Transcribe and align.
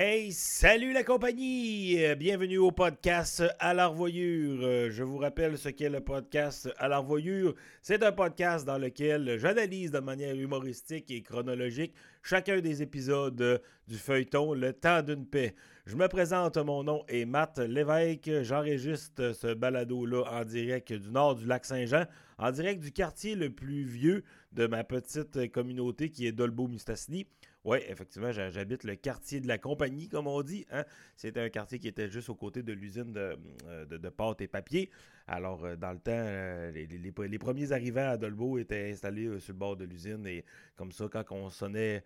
Hey, 0.00 0.30
salut 0.30 0.92
la 0.92 1.02
compagnie! 1.02 1.96
Euh, 2.04 2.14
Bienvenue 2.14 2.58
au 2.58 2.70
podcast 2.70 3.42
À 3.58 3.74
la 3.74 3.88
revoyure. 3.88 4.60
Euh, 4.62 4.90
Je 4.92 5.02
vous 5.02 5.18
rappelle 5.18 5.58
ce 5.58 5.70
qu'est 5.70 5.88
le 5.88 5.98
podcast 5.98 6.72
À 6.78 6.86
la 6.86 6.98
revoyure. 6.98 7.56
C'est 7.82 8.04
un 8.04 8.12
podcast 8.12 8.64
dans 8.64 8.78
lequel 8.78 9.40
j'analyse 9.40 9.90
de 9.90 9.98
manière 9.98 10.36
humoristique 10.36 11.10
et 11.10 11.20
chronologique 11.22 11.96
chacun 12.22 12.60
des 12.60 12.80
épisodes 12.80 13.40
euh, 13.40 13.58
du 13.88 13.96
feuilleton 13.96 14.52
Le 14.52 14.72
temps 14.72 15.02
d'une 15.02 15.26
paix. 15.26 15.56
Je 15.84 15.96
me 15.96 16.06
présente, 16.06 16.58
mon 16.58 16.84
nom 16.84 17.02
est 17.08 17.24
Matt 17.24 17.58
Lévesque. 17.58 18.30
J'enregistre 18.42 19.32
ce 19.34 19.52
balado-là 19.52 20.22
en 20.30 20.44
direct 20.44 20.92
du 20.92 21.10
nord 21.10 21.34
du 21.34 21.44
lac 21.44 21.64
Saint-Jean, 21.64 22.04
en 22.38 22.52
direct 22.52 22.80
du 22.84 22.92
quartier 22.92 23.34
le 23.34 23.50
plus 23.50 23.82
vieux 23.82 24.22
de 24.52 24.68
ma 24.68 24.84
petite 24.84 25.50
communauté 25.50 26.10
qui 26.10 26.28
est 26.28 26.32
Dolbeau-Mistassini. 26.32 27.26
Oui, 27.64 27.78
effectivement, 27.88 28.30
j'ha- 28.32 28.50
j'habite 28.50 28.84
le 28.84 28.94
quartier 28.94 29.40
de 29.40 29.48
la 29.48 29.58
compagnie, 29.58 30.08
comme 30.08 30.26
on 30.26 30.42
dit. 30.42 30.64
Hein? 30.70 30.84
C'était 31.16 31.40
un 31.40 31.48
quartier 31.50 31.78
qui 31.78 31.88
était 31.88 32.08
juste 32.08 32.28
aux 32.30 32.34
côtés 32.34 32.62
de 32.62 32.72
l'usine 32.72 33.12
de, 33.12 33.36
euh, 33.66 34.10
pâte 34.16 34.40
et 34.40 34.48
papier. 34.48 34.90
Alors, 35.26 35.64
euh, 35.64 35.76
dans 35.76 35.92
le 35.92 35.98
temps, 35.98 36.12
euh, 36.14 36.70
les, 36.70 37.38
premiers 37.38 37.72
arrivants 37.72 38.08
à 38.10 38.16
Dolbeau 38.16 38.58
étaient 38.58 38.90
installés 38.90 39.38
sur 39.40 39.52
le 39.52 39.58
bord 39.58 39.76
de 39.76 39.84
l'usine. 39.84 40.24
Et 40.26 40.44
comme 40.76 40.92
ça, 40.92 41.08
quand 41.10 41.24
on 41.32 41.50
sonnait 41.50 42.02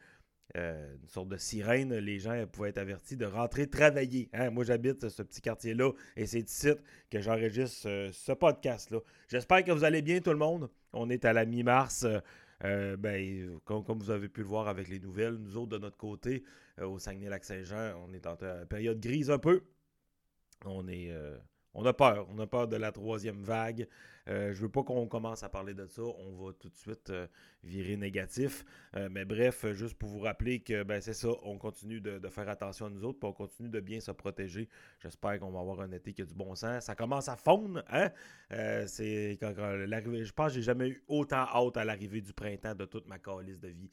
une 0.54 1.08
sorte 1.08 1.28
de 1.28 1.36
sirène, 1.38 1.94
les 1.96 2.18
gens 2.18 2.46
pouvaient 2.46 2.70
être 2.70 2.78
avertis 2.78 3.16
de 3.16 3.24
rentrer 3.24 3.66
travailler. 3.68 4.28
hein. 4.34 4.50
Moi, 4.50 4.64
j'habite 4.64 5.08
ce 5.08 5.22
petit 5.22 5.40
quartier-là 5.40 5.92
et 6.14 6.26
c'est 6.26 6.40
ici 6.40 6.68
que 7.10 7.20
j'enregistre 7.22 8.10
ce 8.12 8.32
podcast-là. 8.32 8.98
J'espère 9.28 9.64
que 9.64 9.72
vous 9.72 9.84
allez 9.84 10.02
bien, 10.02 10.20
tout 10.20 10.30
le 10.30 10.36
monde. 10.36 10.68
On 10.92 11.08
est 11.08 11.24
à 11.24 11.32
la 11.32 11.46
mi-mars. 11.46 12.06
Euh, 12.64 12.96
ben, 12.96 13.58
comme, 13.64 13.98
vous 13.98 14.10
avez 14.10 14.28
pu 14.28 14.40
le 14.42 14.46
voir 14.46 14.68
avec 14.68 14.88
les 14.88 15.00
nouvelles, 15.00 15.34
nous 15.34 15.56
autres, 15.56 15.70
de 15.70 15.78
notre 15.78 15.96
côté, 15.96 16.44
euh, 16.80 16.86
au 16.86 16.98
Saguenay-Lac-Saint-Jean, 16.98 17.94
on 18.06 18.12
est 18.12 18.26
en 18.26 18.36
euh, 18.42 18.64
période 18.66 19.00
grise 19.00 19.30
un 19.30 19.38
peu. 19.38 19.62
On 20.64 20.86
est. 20.86 21.12
on 21.74 21.84
a 21.84 21.92
peur. 21.92 22.28
On 22.30 22.38
a 22.38 22.46
peur 22.46 22.68
de 22.68 22.76
la 22.76 22.92
troisième 22.92 23.42
vague. 23.42 23.88
Euh, 24.28 24.52
je 24.52 24.62
veux 24.62 24.68
pas 24.68 24.82
qu'on 24.84 25.06
commence 25.06 25.42
à 25.42 25.48
parler 25.48 25.74
de 25.74 25.86
ça. 25.86 26.02
On 26.02 26.44
va 26.44 26.52
tout 26.52 26.68
de 26.68 26.76
suite 26.76 27.10
euh, 27.10 27.26
virer 27.64 27.96
négatif. 27.96 28.64
Euh, 28.96 29.08
mais 29.10 29.24
bref, 29.24 29.64
euh, 29.64 29.72
juste 29.72 29.94
pour 29.94 30.08
vous 30.08 30.20
rappeler 30.20 30.60
que 30.60 30.84
ben, 30.84 31.00
c'est 31.00 31.14
ça. 31.14 31.28
On 31.42 31.58
continue 31.58 32.00
de, 32.00 32.20
faire 32.28 32.48
attention 32.48 32.86
à 32.86 32.90
nous 32.90 33.04
autres. 33.04 33.18
Puis 33.18 33.28
on 33.28 33.32
continue 33.32 33.68
de 33.68 33.80
bien 33.80 34.00
se 34.00 34.12
protéger. 34.12 34.68
J'espère 35.00 35.38
qu'on 35.40 35.50
va 35.50 35.60
avoir 35.60 35.80
un 35.80 35.90
été 35.92 36.12
qui 36.12 36.22
a 36.22 36.24
du 36.24 36.34
bon 36.34 36.54
sens. 36.54 36.84
Ça 36.84 36.94
commence 36.94 37.28
à 37.28 37.36
fondre. 37.36 37.82
Hein? 37.88 38.10
C'est 38.86 39.38
quand. 39.40 39.52
Je 39.56 40.32
pense 40.32 40.48
que 40.48 40.54
j'ai 40.54 40.62
jamais 40.62 40.88
eu 40.88 41.04
autant 41.08 41.46
hâte 41.52 41.76
à 41.76 41.84
l'arrivée 41.84 42.20
du 42.20 42.32
printemps 42.32 42.74
de 42.74 42.84
toute 42.84 43.06
ma 43.06 43.18
calice 43.18 43.60
de 43.60 43.68
vie. 43.68 43.90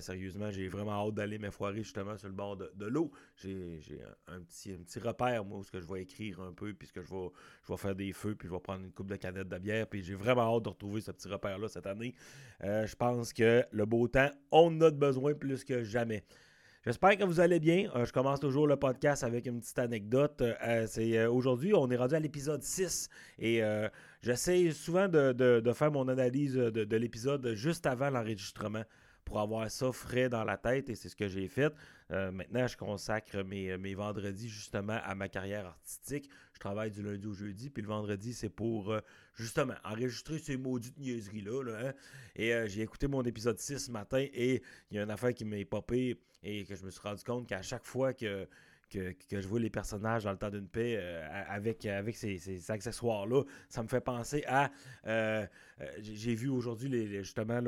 Sérieusement, 0.00 0.50
j'ai 0.50 0.68
vraiment 0.68 1.06
hâte 1.06 1.14
d'aller 1.14 1.38
m'effoirer 1.38 1.82
justement 1.82 2.16
sur 2.16 2.28
le 2.28 2.34
bord 2.34 2.56
de, 2.56 2.86
l'eau. 2.86 3.10
J'ai 3.36 3.80
un, 4.26 4.40
petit, 4.40 4.76
repère, 5.00 5.44
moi, 5.44 5.58
où 5.58 5.64
ce 5.64 5.70
que 5.70 5.80
je 5.80 5.86
vais 5.86 6.02
écrire 6.02 6.40
un 6.40 6.52
peu, 6.52 6.72
puis 6.74 6.88
ce 6.88 6.92
que 6.92 7.02
je 7.02 7.08
vais, 7.12 7.76
faire 7.76 7.94
des 7.94 8.12
feux, 8.12 8.34
puis 8.34 8.48
je 8.48 8.52
vais 8.52 8.60
prendre 8.60 8.84
une 8.84 8.92
coupe 8.92 9.08
de 9.08 9.16
canettes 9.16 9.48
de 9.48 9.58
puis 9.90 10.02
j'ai 10.02 10.14
vraiment 10.14 10.54
hâte 10.56 10.64
de 10.64 10.68
retrouver 10.70 11.00
ce 11.00 11.10
petit 11.10 11.28
repère-là 11.28 11.68
cette 11.68 11.86
année. 11.86 12.14
Euh, 12.64 12.86
je 12.86 12.94
pense 12.96 13.32
que 13.32 13.64
le 13.70 13.86
beau 13.86 14.08
temps, 14.08 14.30
on 14.50 14.80
a 14.80 14.90
besoin 14.90 15.34
plus 15.34 15.64
que 15.64 15.82
jamais. 15.82 16.24
J'espère 16.84 17.18
que 17.18 17.24
vous 17.24 17.40
allez 17.40 17.60
bien. 17.60 17.90
Euh, 17.94 18.06
je 18.06 18.12
commence 18.12 18.40
toujours 18.40 18.66
le 18.66 18.76
podcast 18.76 19.22
avec 19.22 19.46
une 19.46 19.60
petite 19.60 19.78
anecdote. 19.78 20.40
Euh, 20.42 21.28
aujourd'hui, 21.30 21.74
on 21.74 21.90
est 21.90 21.96
rendu 21.96 22.14
à 22.14 22.20
l'épisode 22.20 22.62
6 22.62 23.08
et 23.38 23.62
j'essaie 24.22 24.70
souvent 24.72 25.06
de, 25.08 25.32
de- 25.32 25.60
de 25.60 25.72
faire 25.72 25.92
mon 25.92 26.08
analyse 26.08 26.54
de, 26.54 26.70
de 26.84 26.96
l'épisode 26.96 27.52
juste 27.54 27.86
avant 27.86 28.08
l'enregistrement 28.10 28.82
pour 29.26 29.40
avoir 29.40 29.70
ça 29.70 29.92
frais 29.92 30.28
dans 30.28 30.42
la 30.44 30.56
tête 30.56 30.88
et 30.88 30.94
c'est 30.94 31.08
ce 31.08 31.14
que 31.16 31.28
j'ai 31.28 31.46
fait. 31.48 31.72
Euh, 32.12 32.32
maintenant, 32.32 32.66
je 32.66 32.76
consacre 32.76 33.42
mes, 33.42 33.76
mes 33.78 33.94
vendredis 33.94 34.48
justement 34.48 34.98
à 35.04 35.14
ma 35.14 35.28
carrière 35.28 35.66
artistique. 35.66 36.28
Je 36.52 36.58
travaille 36.58 36.90
du 36.90 37.02
lundi 37.02 37.26
au 37.26 37.32
jeudi, 37.32 37.70
puis 37.70 37.82
le 37.82 37.88
vendredi, 37.88 38.34
c'est 38.34 38.48
pour 38.48 38.90
euh, 38.92 39.00
justement 39.34 39.74
enregistrer 39.84 40.38
ces 40.38 40.56
maudites 40.56 40.98
niaiseries-là. 40.98 41.62
là, 41.62 41.88
hein. 41.88 41.92
Et 42.34 42.52
euh, 42.52 42.66
j'ai 42.66 42.82
écouté 42.82 43.06
mon 43.06 43.22
épisode 43.22 43.58
6 43.58 43.78
ce 43.86 43.90
matin 43.90 44.18
et 44.18 44.62
il 44.90 44.96
y 44.96 45.00
a 45.00 45.04
une 45.04 45.10
affaire 45.10 45.32
qui 45.32 45.44
m'a 45.44 45.64
popé 45.64 46.20
et 46.42 46.64
que 46.64 46.74
je 46.74 46.84
me 46.84 46.90
suis 46.90 47.00
rendu 47.00 47.22
compte 47.22 47.46
qu'à 47.46 47.62
chaque 47.62 47.86
fois 47.86 48.12
que, 48.12 48.48
que, 48.90 49.14
je 49.30 49.46
vois 49.48 49.60
les 49.60 49.70
personnages 49.70 50.24
dans 50.24 50.32
le 50.32 50.38
temps 50.38 50.50
d'une 50.50 50.68
paix 50.68 50.96
euh, 50.98 51.44
avec, 51.48 51.86
avec 51.86 52.16
ces, 52.16 52.38
ces 52.38 52.70
accessoires-là, 52.70 53.44
ça 53.68 53.82
me 53.82 53.88
fait 53.88 54.00
penser 54.00 54.44
à. 54.46 54.70
euh, 55.06 55.46
euh, 55.80 55.86
j'ai 56.00 56.34
vu 56.34 56.48
aujourd'hui, 56.48 56.88
les- 56.88 57.22
justement, 57.24 57.60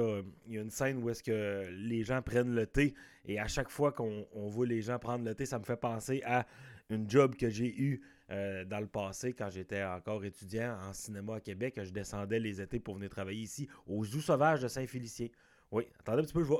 il 0.49 0.55
y 0.55 0.59
a 0.59 0.63
une 0.63 0.71
scène 0.71 1.03
où 1.03 1.09
est-ce 1.09 1.23
que 1.23 1.69
les 1.71 2.05
gens 2.05 2.21
prennent 2.23 2.55
le 2.55 2.67
thé 2.67 2.95
et 3.25 3.39
à 3.39 3.47
chaque 3.47 3.71
fois 3.71 3.93
qu'on 3.93 4.27
on 4.35 4.49
voit 4.49 4.67
les 4.67 4.83
gens 4.83 4.99
prendre 4.99 5.25
le 5.25 5.35
thé, 5.35 5.47
ça 5.47 5.59
me 5.59 5.65
fait 5.65 5.77
penser 5.77 6.23
à 6.25 6.47
une 6.91 7.09
job 7.09 7.37
que 7.37 7.49
j'ai 7.49 7.75
eue 7.81 8.03
dans 8.29 8.81
le 8.81 8.87
passé 8.87 9.35
quand 9.35 9.51
j'étais 9.51 9.85
encore 9.85 10.25
étudiant 10.25 10.75
en 10.89 10.93
cinéma 10.95 11.37
à 11.37 11.41
Québec. 11.41 11.79
Je 11.83 11.91
descendais 11.91 12.41
les 12.41 12.63
étés 12.63 12.81
pour 12.81 12.95
venir 12.95 13.11
travailler 13.11 13.43
ici 13.43 13.69
au 13.87 14.03
Zoo 14.05 14.21
Sauvage 14.21 14.63
de 14.63 14.69
Saint-Félicien. 14.69 15.29
Oui, 15.71 15.85
attendez 16.01 16.23
un 16.23 16.25
petit 16.25 16.33
peu, 16.33 16.43
je 16.43 16.49
vais 16.49 16.57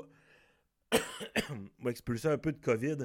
expulser 1.89 2.27
un 2.27 2.37
peu 2.37 2.51
de 2.51 2.59
COVID. 2.59 2.97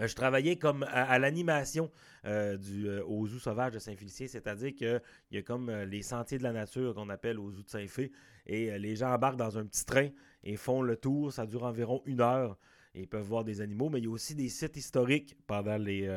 Euh, 0.00 0.06
Je 0.06 0.14
travaillais 0.14 0.56
comme 0.56 0.84
à, 0.84 1.18
l'animation 1.18 1.90
euh, 2.24 2.56
du 2.56 2.88
euh, 2.88 3.04
au 3.04 3.26
zoo 3.26 3.38
sauvage 3.38 3.72
de 3.72 3.78
Saint-Félicien, 3.78 4.26
c'est-à-dire 4.28 4.74
qu'il 4.74 5.00
y 5.32 5.38
a 5.38 5.42
comme 5.42 5.70
les 5.70 6.02
sentiers 6.02 6.38
de 6.38 6.42
la 6.42 6.52
nature 6.52 6.94
qu'on 6.94 7.08
appelle 7.08 7.38
au 7.38 7.50
zoo 7.50 7.62
de 7.62 7.68
Saint-Fé, 7.68 8.12
et 8.46 8.78
les 8.78 8.96
gens 8.96 9.12
embarquent 9.12 9.36
dans 9.36 9.58
un 9.58 9.66
petit 9.66 9.84
train 9.84 10.08
et 10.42 10.56
font 10.56 10.82
le 10.82 10.96
tour, 10.96 11.32
ça 11.32 11.46
dure 11.46 11.64
environ 11.64 12.02
une 12.06 12.20
heure, 12.20 12.56
et 12.94 13.02
ils 13.02 13.08
peuvent 13.08 13.26
voir 13.26 13.44
des 13.44 13.60
animaux, 13.60 13.90
mais 13.90 13.98
il 13.98 14.04
y 14.04 14.08
a 14.08 14.10
aussi 14.10 14.34
des 14.34 14.48
sites 14.48 14.76
historiques 14.76 15.36
pendant 15.46 15.76
les... 15.76 16.08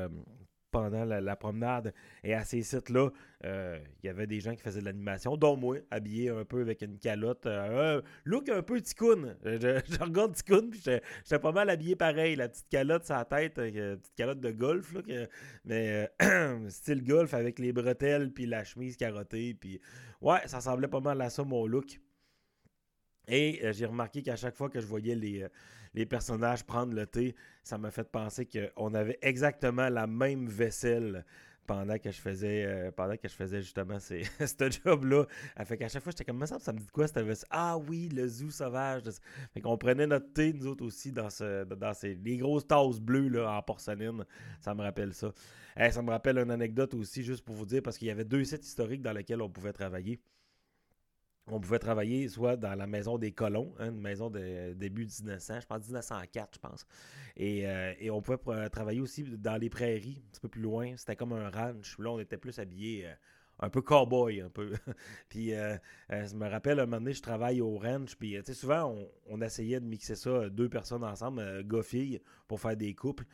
euh, 0.75 0.89
pendant 0.89 1.05
la, 1.05 1.35
promenade. 1.35 1.93
Et 2.23 2.33
à 2.33 2.43
ces 2.43 2.61
sites-là, 2.63 3.09
euh, 3.45 3.79
il 4.03 4.07
y 4.07 4.09
avait 4.09 4.27
des 4.27 4.39
gens 4.39 4.55
qui 4.55 4.61
faisaient 4.61 4.79
de 4.79 4.85
l'animation, 4.85 5.37
dont 5.37 5.57
moi, 5.57 5.77
habillé 5.89 6.29
un 6.29 6.45
peu 6.45 6.61
avec 6.61 6.81
une 6.81 6.97
calotte. 6.97 7.45
euh, 7.45 7.99
un 7.99 8.01
look 8.25 8.49
un 8.49 8.61
peu 8.61 8.81
ticoun. 8.81 9.35
Je, 9.43 10.03
regarde 10.03 10.33
ticoun, 10.33 10.69
puis 10.69 10.81
j'étais 10.83 11.39
pas 11.39 11.51
mal 11.51 11.69
habillé 11.69 11.95
pareil. 11.95 12.35
La 12.35 12.49
petite 12.49 12.69
calotte 12.69 13.05
sur 13.05 13.15
la 13.15 13.25
tête, 13.25 13.57
euh, 13.59 13.97
petite 13.97 14.15
calotte 14.15 14.39
de 14.39 14.51
golf, 14.51 14.93
là, 14.93 15.01
mais 15.65 16.09
euh, 16.21 16.59
style 16.69 17.03
golf 17.03 17.33
avec 17.33 17.59
les 17.59 17.73
bretelles, 17.73 18.31
puis 18.31 18.45
la 18.45 18.63
chemise 18.63 18.97
carottée. 18.97 19.53
Puis 19.53 19.79
ouais, 20.21 20.39
ça 20.45 20.57
ressemblait 20.57 20.87
pas 20.87 21.01
mal 21.01 21.21
à 21.21 21.29
ça, 21.29 21.43
mon 21.43 21.65
look. 21.65 21.99
Et 23.27 23.61
euh, 23.63 23.73
j'ai 23.73 23.85
remarqué 23.85 24.21
qu'à 24.21 24.35
chaque 24.35 24.55
fois 24.55 24.69
que 24.69 24.79
je 24.79 24.85
voyais 24.85 25.15
les, 25.15 25.43
euh, 25.43 25.49
les 25.93 26.05
personnages 26.05 26.63
prendre 26.63 26.93
le 26.93 27.05
thé, 27.05 27.35
ça 27.63 27.77
m'a 27.77 27.91
fait 27.91 28.09
penser 28.09 28.47
qu'on 28.47 28.93
avait 28.93 29.19
exactement 29.21 29.89
la 29.89 30.07
même 30.07 30.47
vaisselle 30.47 31.25
pendant 31.67 31.97
que 31.97 32.11
je 32.11 32.19
faisais 32.19 32.65
euh, 32.65 32.91
pendant 32.91 33.15
que 33.15 33.27
je 33.27 33.33
faisais 33.33 33.61
justement 33.61 33.97
ce 33.99 34.81
job-là. 34.83 35.25
Elle 35.55 35.65
fait 35.65 35.77
qu'à 35.77 35.87
chaque 35.87 36.03
fois, 36.03 36.11
j'étais 36.11 36.25
comme 36.25 36.45
ça, 36.45 36.59
ça 36.59 36.73
me 36.73 36.79
dit 36.79 36.87
quoi 36.87 37.07
cette 37.07 37.19
vaisselle? 37.19 37.47
Ah 37.51 37.77
oui, 37.77 38.09
le 38.09 38.27
zoo 38.27 38.49
sauvage. 38.49 39.03
Fait 39.53 39.61
qu'on 39.61 39.77
prenait 39.77 40.07
notre 40.07 40.33
thé, 40.33 40.53
nous 40.53 40.67
autres 40.67 40.85
aussi, 40.85 41.11
dans 41.11 41.29
ce 41.29 41.63
dans 41.63 41.93
ces 41.93 42.15
les 42.15 42.37
grosses 42.37 42.67
tasses 42.67 42.99
bleues 42.99 43.29
là, 43.29 43.57
en 43.57 43.61
porcelaine. 43.61 44.25
Ça 44.59 44.73
me 44.73 44.81
rappelle 44.81 45.13
ça. 45.13 45.31
Eh, 45.77 45.91
ça 45.91 46.01
me 46.01 46.09
rappelle 46.09 46.37
une 46.37 46.51
anecdote 46.51 46.93
aussi, 46.93 47.23
juste 47.23 47.45
pour 47.45 47.55
vous 47.55 47.65
dire, 47.65 47.81
parce 47.81 47.97
qu'il 47.97 48.07
y 48.07 48.11
avait 48.11 48.25
deux 48.25 48.43
sites 48.43 48.65
historiques 48.65 49.01
dans 49.01 49.13
lesquels 49.13 49.41
on 49.41 49.49
pouvait 49.49 49.71
travailler 49.71 50.19
on 51.47 51.59
pouvait 51.59 51.79
travailler 51.79 52.27
soit 52.29 52.55
dans 52.55 52.75
la 52.75 52.87
maison 52.87 53.17
des 53.17 53.31
colons, 53.31 53.73
hein, 53.79 53.89
une 53.89 53.99
maison 53.99 54.29
de 54.29 54.73
début 54.73 55.05
1900, 55.05 55.61
je 55.61 55.65
pense 55.65 55.83
1904, 55.85 56.55
je 56.55 56.59
pense. 56.59 56.85
Et, 57.35 57.67
euh, 57.67 57.93
et 57.99 58.09
on 58.11 58.21
pouvait 58.21 58.69
travailler 58.69 59.01
aussi 59.01 59.23
dans 59.23 59.57
les 59.57 59.69
prairies, 59.69 60.21
un 60.25 60.31
petit 60.31 60.41
peu 60.41 60.49
plus 60.49 60.61
loin. 60.61 60.93
C'était 60.97 61.15
comme 61.15 61.33
un 61.33 61.49
ranch. 61.49 61.97
Là, 61.99 62.11
on 62.11 62.19
était 62.19 62.37
plus 62.37 62.59
habillés 62.59 63.07
euh, 63.07 63.13
un 63.59 63.69
peu 63.69 63.81
cowboy, 63.81 64.41
un 64.41 64.49
peu. 64.49 64.73
puis, 65.29 65.53
euh, 65.53 65.77
je 66.09 66.35
me 66.35 66.47
rappelle, 66.47 66.79
un 66.79 66.85
moment 66.85 66.97
donné, 66.97 67.13
je 67.13 67.21
travaille 67.21 67.61
au 67.61 67.77
ranch. 67.77 68.15
Puis, 68.15 68.35
tu 68.37 68.43
sais, 68.45 68.53
souvent, 68.53 68.85
on, 68.85 69.09
on 69.27 69.41
essayait 69.41 69.79
de 69.79 69.85
mixer 69.85 70.15
ça, 70.15 70.49
deux 70.49 70.69
personnes 70.69 71.03
ensemble, 71.03 71.63
gars-filles, 71.63 72.21
pour 72.47 72.59
faire 72.59 72.77
des 72.77 72.93
couples. 72.93 73.25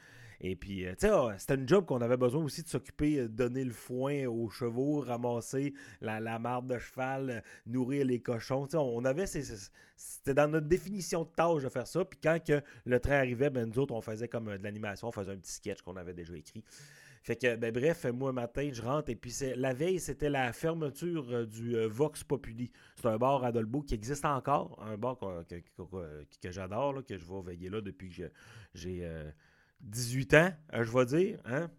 Et 0.42 0.56
puis, 0.56 0.86
euh, 0.86 0.92
tu 0.92 1.08
sais, 1.08 1.10
ah, 1.10 1.34
c'était 1.38 1.56
une 1.56 1.68
job 1.68 1.86
qu'on 1.86 2.02
avait 2.02 2.18
besoin 2.18 2.44
aussi 2.44 2.62
de 2.62 2.68
s'occuper, 2.68 3.20
euh, 3.20 3.28
donner 3.28 3.64
le 3.64 3.72
foin 3.74 4.26
aux 4.28 4.50
chevaux, 4.50 5.00
ramasser 5.02 5.74
la, 6.02 6.20
la 6.20 6.38
marde 6.38 6.68
de 6.68 6.78
cheval, 6.78 7.30
euh, 7.30 7.42
nourrir 7.66 8.06
les 8.06 8.20
cochons. 8.20 8.66
Tu 8.68 8.72
sais, 8.72 8.78
on 8.78 9.04
avait 9.06 9.26
c'était 9.26 10.34
dans 10.36 10.48
notre 10.48 10.68
définition 10.68 11.24
de 11.24 11.30
tâche 11.30 11.64
de 11.64 11.70
faire 11.70 11.88
ça. 11.88 12.06
Puis 12.06 12.20
quand 12.22 12.38
que 12.46 12.62
le 12.86 13.00
train 13.00 13.16
arrivait, 13.18 13.50
ben 13.50 13.68
nous 13.68 13.80
autres, 13.80 13.96
on 13.96 14.02
faisait 14.02 14.28
comme 14.28 14.50
euh, 14.50 14.58
de 14.58 14.64
l'animation, 14.64 15.08
on 15.08 15.12
faisait 15.12 15.32
un 15.32 15.38
petit 15.38 15.54
sketch 15.54 15.82
qu'on 15.82 15.96
avait 15.96 16.14
déjà 16.14 16.36
écrit. 16.38 16.64
Fait 17.24 17.36
que, 17.36 17.56
ben 17.58 17.74
bref, 17.74 18.06
moi, 18.06 18.32
matin, 18.32 18.70
je 18.72 18.82
rentre 18.82 19.10
et 19.10 19.16
puis 19.16 19.34
la 19.58 19.74
veille, 19.74 20.00
c'était 20.00 20.30
la 20.30 20.54
fermeture 20.54 21.46
du 21.46 21.76
Vox 21.88 22.24
Populi. 22.24 22.72
C'est 22.96 23.08
un 23.08 23.18
bar 23.18 23.44
à 23.44 23.52
Dolbeau 23.52 23.82
qui 23.82 23.96
existe 23.96 24.24
encore, 24.24 24.82
un 24.82 24.98
bar 24.98 25.18
que, 25.18 25.56
que- 25.56 26.26
que- 26.42 26.52
j'adore, 26.52 27.04
que 27.06 27.18
je 27.18 27.26
vais 27.26 27.42
veiller 27.44 27.70
là 27.70 27.82
depuis 27.82 28.10
que 28.10 28.30
j'ai 28.76 29.10
18 29.82 30.34
ans, 30.34 30.54
euh, 30.74 30.84
je 30.84 30.92
vais 30.92 31.06
dire. 31.06 31.40
Hein? 31.46 31.70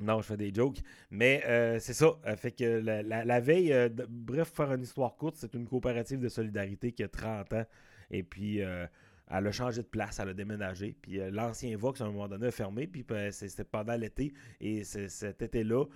Non, 0.00 0.20
je 0.20 0.26
fais 0.26 0.36
des 0.36 0.52
jokes. 0.52 0.80
Mais 1.10 1.42
euh, 1.46 1.78
c'est 1.78 1.94
ça. 1.94 2.18
Euh, 2.26 2.36
fait 2.36 2.52
que 2.52 2.64
la, 2.64 3.02
la- 3.02 3.40
veille, 3.40 3.74
bref, 4.08 4.52
faire 4.54 4.72
une 4.72 4.82
histoire 4.82 5.16
courte, 5.16 5.36
c'est 5.38 5.54
une 5.54 5.66
coopérative 5.66 6.20
de 6.20 6.28
solidarité 6.28 6.92
qui 6.92 7.02
a 7.02 7.08
30 7.08 7.52
ans. 7.54 7.64
Et 8.10 8.22
puis, 8.22 8.58
elle 8.58 9.46
a 9.46 9.52
changé 9.52 9.82
de 9.82 9.86
place, 9.86 10.20
elle 10.20 10.28
a 10.28 10.34
déménagé. 10.34 10.96
Puis 11.00 11.18
l'ancien 11.30 11.76
Vox, 11.76 12.00
à 12.00 12.04
un 12.04 12.10
moment 12.12 12.28
donné, 12.28 12.48
a 12.48 12.50
fermé. 12.50 12.86
Puis 12.86 13.02
ben, 13.02 13.32
c'était 13.32 13.64
pendant 13.64 13.96
l'été. 13.96 14.32
Et 14.60 14.84
cet 14.84 15.42
été-là, 15.42 15.86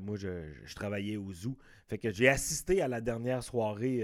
moi, 0.00 0.16
je, 0.16 0.74
travaillais 0.74 1.18
au 1.18 1.32
zoo. 1.32 1.56
Fait 1.86 1.98
que 1.98 2.10
j'ai 2.10 2.28
assisté 2.28 2.80
à 2.80 2.88
la 2.88 3.00
dernière 3.00 3.44
soirée 3.44 4.02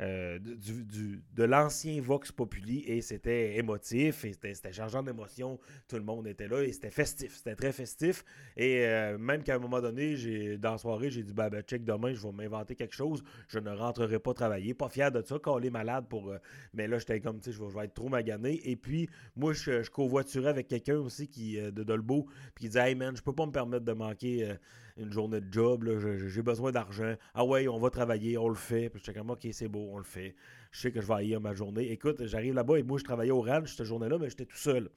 euh, 0.00 0.38
de 0.38 1.44
l'ancien 1.44 2.00
Vox 2.00 2.32
Populi 2.32 2.84
et 2.86 3.02
c'était 3.02 3.56
émotif 3.56 4.24
c'était 4.32 4.72
changeant 4.72 5.02
d'émotion. 5.02 5.58
Tout 5.88 5.96
le 5.96 6.02
monde 6.02 6.26
était 6.26 6.48
là 6.48 6.62
et 6.62 6.72
c'était 6.72 6.90
festif. 6.90 7.36
C'était 7.36 7.54
très 7.54 7.72
festif. 7.72 8.24
Et 8.56 8.86
euh, 8.86 9.18
même 9.18 9.42
qu'à 9.42 9.56
un 9.56 9.58
moment 9.58 9.80
donné, 9.80 10.16
j'ai 10.16 10.58
dans 10.58 10.72
la 10.72 10.78
soirée, 10.78 11.10
j'ai 11.10 11.22
dit 11.22 11.32
bah, 11.32 11.50
ben, 11.50 11.62
check 11.62 11.84
demain, 11.84 12.14
je 12.14 12.22
vais 12.22 12.32
m'inventer 12.32 12.74
quelque 12.74 12.94
chose. 12.94 13.22
Je 13.48 13.58
ne 13.58 13.70
rentrerai 13.70 14.18
pas 14.18 14.34
travailler. 14.34 14.74
Pas 14.74 14.88
fier 14.88 15.10
de 15.12 15.22
ça, 15.22 15.36
est 15.36 15.70
malade 15.70 16.06
pour. 16.08 16.30
Euh, 16.30 16.38
mais 16.72 16.86
là, 16.88 16.98
j'étais 16.98 17.20
comme, 17.20 17.40
tu 17.40 17.52
sais, 17.52 17.58
je 17.58 17.62
vais, 17.62 17.84
être 17.84 17.94
trop 17.94 18.08
magané. 18.08 18.60
Et 18.70 18.76
puis, 18.76 19.08
moi, 19.36 19.52
je, 19.52 19.82
je 19.82 19.90
covoiturais 19.90 20.48
avec 20.48 20.68
quelqu'un 20.68 20.96
aussi 20.96 21.28
qui 21.28 21.60
de 21.60 21.82
Dolbeau, 21.82 22.26
puis 22.54 22.64
qui 22.64 22.68
disait 22.68 22.90
Hey 22.90 22.94
man, 22.94 23.16
je 23.16 23.22
peux 23.22 23.34
pas 23.34 23.46
me 23.46 23.52
permettre 23.52 23.84
de 23.84 23.92
manquer 23.92 24.56
une 25.00 25.12
journée 25.12 25.40
de 25.40 25.52
job, 25.52 25.88
j'ai 26.28 26.42
besoin 26.42 26.70
d'argent. 26.72 27.14
Ah 27.34 27.44
ouais, 27.44 27.68
on 27.68 27.78
va 27.78 27.90
travailler, 27.90 28.38
on 28.38 28.48
le 28.48 28.54
fait. 28.54 28.88
Puis 28.90 29.02
j'étais 29.04 29.18
comme, 29.18 29.30
ok, 29.30 29.46
c'est 29.52 29.68
beau, 29.68 29.88
on 29.92 29.98
le 29.98 30.04
fait. 30.04 30.34
Je 30.70 30.80
sais 30.80 30.92
que 30.92 31.00
je 31.00 31.06
vais 31.06 31.14
haïr 31.14 31.40
ma 31.40 31.54
journée. 31.54 31.90
Écoute, 31.90 32.24
j'arrive 32.26 32.54
là-bas 32.54 32.78
et 32.78 32.82
moi, 32.82 32.98
je 32.98 33.04
travaillais 33.04 33.32
au 33.32 33.40
ranch 33.40 33.74
cette 33.74 33.86
journée-là, 33.86 34.18
mais 34.18 34.28
j'étais 34.28 34.46
tout 34.46 34.56
seul. 34.56 34.90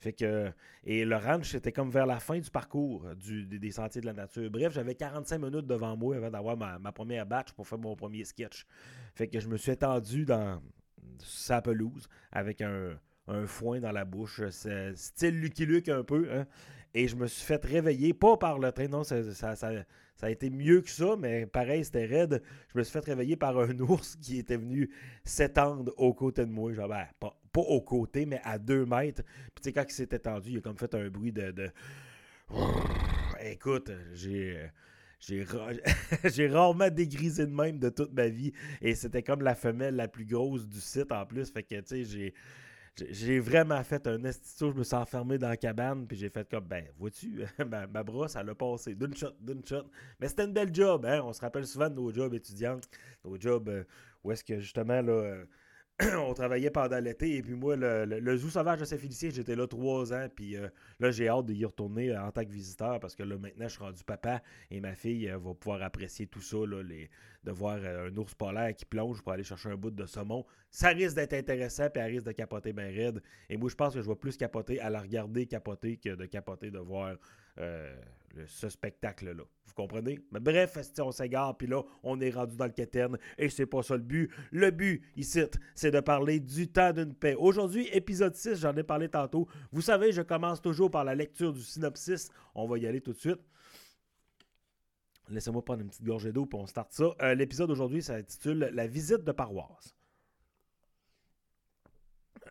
Fait 0.00 0.14
que, 0.14 0.50
et 0.84 1.04
le 1.04 1.16
ranch, 1.16 1.50
c'était 1.50 1.72
comme 1.72 1.90
vers 1.90 2.06
la 2.06 2.20
fin 2.20 2.38
du 2.38 2.50
parcours 2.50 3.06
des, 3.14 3.70
sentiers 3.70 4.00
de 4.00 4.06
la 4.06 4.14
nature. 4.14 4.50
Bref, 4.50 4.72
j'avais 4.72 4.94
45 4.94 5.38
minutes 5.38 5.66
devant 5.66 5.94
moi 5.94 6.16
avant 6.16 6.30
d'avoir 6.30 6.56
ma, 6.56 6.92
première 6.92 7.26
batch 7.26 7.52
pour 7.52 7.68
faire 7.68 7.78
mon 7.78 7.94
premier 7.96 8.24
sketch. 8.24 8.66
Fait 9.14 9.28
que 9.28 9.38
je 9.38 9.48
me 9.48 9.58
suis 9.58 9.72
étendu 9.72 10.24
dans 10.24 10.62
sa 11.18 11.60
pelouse 11.60 12.08
avec 12.32 12.62
un, 12.62 12.96
foin 13.46 13.78
dans 13.78 13.92
la 13.92 14.06
bouche, 14.06 14.40
style 14.94 15.38
Lucky 15.38 15.66
Luke 15.66 15.90
un 15.90 16.02
peu. 16.02 16.28
Hein? 16.32 16.46
Et 16.94 17.06
je 17.06 17.16
me 17.16 17.26
suis 17.26 17.44
fait 17.44 17.64
réveiller, 17.64 18.12
pas 18.12 18.36
par 18.36 18.58
le 18.58 18.72
train, 18.72 18.88
non, 18.88 19.04
ça, 19.04 19.16
a 20.22 20.30
été 20.30 20.50
mieux 20.50 20.80
que 20.80 20.90
ça, 20.90 21.16
mais 21.18 21.46
pareil, 21.46 21.84
c'était 21.84 22.06
raide. 22.06 22.42
Je 22.72 22.78
me 22.78 22.82
suis 22.82 22.92
fait 22.92 23.04
réveiller 23.04 23.36
par 23.36 23.58
un 23.58 23.78
ours 23.80 24.16
qui 24.16 24.38
était 24.38 24.56
venu 24.56 24.90
s'étendre 25.24 25.92
aux 25.96 26.12
côtés 26.14 26.44
de 26.44 26.50
moi. 26.50 26.72
Genre, 26.72 26.88
ben, 26.88 27.06
pas, 27.18 27.36
aux 27.54 27.80
côtés, 27.80 28.26
mais 28.26 28.40
à 28.44 28.58
deux 28.58 28.86
mètres. 28.86 29.22
Puis 29.54 29.62
tu 29.62 29.62
sais, 29.64 29.72
quand 29.72 29.84
il 29.88 29.92
s'est 29.92 30.08
étendu, 30.10 30.50
il 30.50 30.58
a 30.58 30.60
comme 30.60 30.76
fait 30.76 30.94
un 30.94 31.08
bruit 31.08 31.32
de. 31.32 31.70
Écoute, 33.40 33.90
j'ai. 34.14 34.58
J'ai, 36.24 36.48
rarement 36.48 36.88
dégrisé 36.88 37.44
de 37.44 37.52
même 37.52 37.78
de 37.78 37.90
toute 37.90 38.12
ma 38.14 38.28
vie. 38.28 38.52
Et 38.80 38.94
c'était 38.94 39.22
comme 39.22 39.42
la 39.42 39.54
femelle 39.54 39.94
la 39.94 40.08
plus 40.08 40.24
grosse 40.24 40.66
du 40.66 40.80
site 40.80 41.12
en 41.12 41.26
plus. 41.26 41.50
Fait 41.50 41.62
que, 41.62 41.74
tu 41.74 41.82
sais, 41.86 42.04
j'ai, 42.04 42.34
j'ai 42.96 43.40
vraiment 43.40 43.82
fait 43.82 44.06
un 44.06 44.24
institut, 44.24 44.70
je 44.72 44.78
me 44.78 44.84
suis 44.84 44.94
enfermé 44.94 45.38
dans 45.38 45.48
la 45.48 45.56
cabane, 45.56 46.06
puis 46.06 46.16
j'ai 46.16 46.28
fait 46.30 46.48
comme, 46.48 46.64
ben, 46.64 46.84
vois-tu, 46.98 47.44
ma, 47.68 48.02
brosse, 48.02 48.36
elle 48.36 48.48
a 48.48 48.54
passé 48.54 48.94
d'une 48.94 49.14
shot, 49.14 49.32
d'une 49.40 49.64
shot. 49.64 49.84
Mais 50.18 50.28
c'était 50.28 50.44
une 50.44 50.52
belle 50.52 50.74
job, 50.74 51.04
hein? 51.06 51.20
On 51.24 51.32
se 51.32 51.40
rappelle 51.40 51.66
souvent 51.66 51.88
de 51.88 51.94
nos 51.94 52.12
jobs 52.12 52.34
étudiants, 52.34 52.80
nos 53.24 53.40
jobs 53.40 53.68
euh, 53.68 53.84
où 54.22 54.32
est-ce 54.32 54.44
que 54.44 54.60
justement, 54.60 55.00
là, 55.00 55.12
euh, 55.12 55.44
on 56.18 56.34
travaillait 56.34 56.70
pendant 56.70 56.98
l'été. 56.98 57.36
Et 57.36 57.42
puis 57.42 57.54
moi, 57.54 57.76
le, 57.76 58.36
zoo 58.36 58.48
sauvage 58.48 58.80
de 58.80 58.84
Saint-Félicien, 58.84 59.30
j'étais 59.30 59.56
là 59.56 59.66
trois 59.66 60.12
ans. 60.12 60.26
Puis 60.34 60.56
euh, 60.56 60.68
là, 60.98 61.10
j'ai 61.10 61.28
hâte 61.28 61.46
d'y 61.46 61.64
retourner 61.64 62.16
en 62.16 62.30
tant 62.30 62.44
que 62.44 62.50
visiteur 62.50 63.00
parce 63.00 63.14
que 63.14 63.22
là, 63.22 63.36
maintenant, 63.36 63.68
je 63.68 63.72
suis 63.72 63.82
rendu 63.82 64.02
papa 64.04 64.42
et 64.70 64.80
ma 64.80 64.94
fille 64.94 65.26
va 65.26 65.54
pouvoir 65.54 65.82
apprécier 65.82 66.26
tout 66.26 66.40
ça, 66.40 66.58
les, 66.84 67.10
de 67.44 67.50
voir 67.50 67.76
un 67.76 68.14
ours 68.16 68.34
polaire 68.34 68.74
qui 68.74 68.84
plonge 68.84 69.22
pour 69.22 69.32
aller 69.32 69.44
chercher 69.44 69.70
un 69.70 69.76
bout 69.76 69.90
de 69.90 70.06
saumon. 70.06 70.44
Ça 70.70 70.88
risque 70.88 71.16
d'être 71.16 71.34
intéressant, 71.34 71.88
puis 71.90 72.02
elle 72.02 72.12
risque 72.12 72.26
de 72.26 72.32
capoter 72.32 72.72
bien 72.72 72.86
raide. 72.86 73.22
Et 73.48 73.56
moi, 73.56 73.68
je 73.68 73.74
pense 73.74 73.94
que 73.94 74.02
je 74.02 74.08
vais 74.08 74.16
plus 74.16 74.36
capoter 74.36 74.80
à 74.80 74.90
la 74.90 75.00
regarder 75.00 75.46
capoter 75.46 75.96
que 75.96 76.14
de 76.14 76.26
capoter 76.26 76.70
de 76.70 76.78
voir 76.78 77.16
ce 78.46 78.68
spectacle-là. 78.68 79.42
Vous 79.66 79.74
comprenez? 79.74 80.20
Mais 80.32 80.40
bref, 80.40 80.76
on 80.98 81.12
s'égare, 81.12 81.56
puis 81.56 81.66
là, 81.66 81.82
on 82.02 82.20
est 82.20 82.30
rendu 82.30 82.56
dans 82.56 82.66
le 82.66 82.72
quétaine, 82.72 83.16
et 83.38 83.48
c'est 83.48 83.66
pas 83.66 83.82
ça 83.82 83.96
le 83.96 84.02
but. 84.02 84.30
Le 84.50 84.70
but, 84.70 85.02
ici, 85.16 85.40
c'est 85.74 85.90
de 85.90 86.00
parler 86.00 86.40
du 86.40 86.68
temps 86.68 86.92
d'une 86.92 87.14
paix. 87.14 87.34
Aujourd'hui, 87.34 87.88
épisode 87.92 88.34
6, 88.34 88.60
j'en 88.60 88.76
ai 88.76 88.82
parlé 88.82 89.08
tantôt. 89.08 89.48
Vous 89.72 89.80
savez, 89.80 90.12
je 90.12 90.22
commence 90.22 90.60
toujours 90.60 90.90
par 90.90 91.04
la 91.04 91.14
lecture 91.14 91.52
du 91.52 91.62
synopsis. 91.62 92.30
On 92.54 92.66
va 92.66 92.78
y 92.78 92.86
aller 92.86 93.00
tout 93.00 93.12
de 93.12 93.18
suite. 93.18 93.40
Laissez-moi 95.28 95.64
prendre 95.64 95.82
une 95.82 95.88
petite 95.88 96.04
gorgée 96.04 96.32
d'eau, 96.32 96.46
puis 96.46 96.58
on 96.58 96.66
start 96.66 96.92
ça. 96.92 97.14
Euh, 97.22 97.34
l'épisode 97.34 97.68
d'aujourd'hui 97.68 98.02
s'intitule 98.02 98.70
La 98.72 98.86
visite 98.88 99.22
de 99.22 99.32
paroisse. 99.32 99.94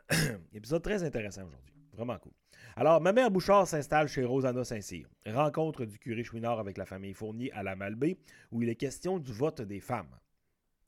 Épisode 0.53 0.81
très 0.81 1.03
intéressant 1.03 1.45
aujourd'hui. 1.45 1.73
Vraiment 1.93 2.17
cool. 2.19 2.31
Alors, 2.75 3.01
ma 3.01 3.11
mère 3.11 3.31
Bouchard 3.31 3.67
s'installe 3.67 4.07
chez 4.07 4.23
Rosanna 4.23 4.63
Saint-Cyr. 4.63 5.07
Rencontre 5.25 5.85
du 5.85 5.99
curé 5.99 6.23
Chouinard 6.23 6.59
avec 6.59 6.77
la 6.77 6.85
famille 6.85 7.13
Fournier 7.13 7.51
à 7.51 7.63
la 7.63 7.75
Malbaie, 7.75 8.17
où 8.51 8.61
il 8.61 8.69
est 8.69 8.75
question 8.75 9.19
du 9.19 9.31
vote 9.31 9.61
des 9.61 9.79
femmes. 9.79 10.15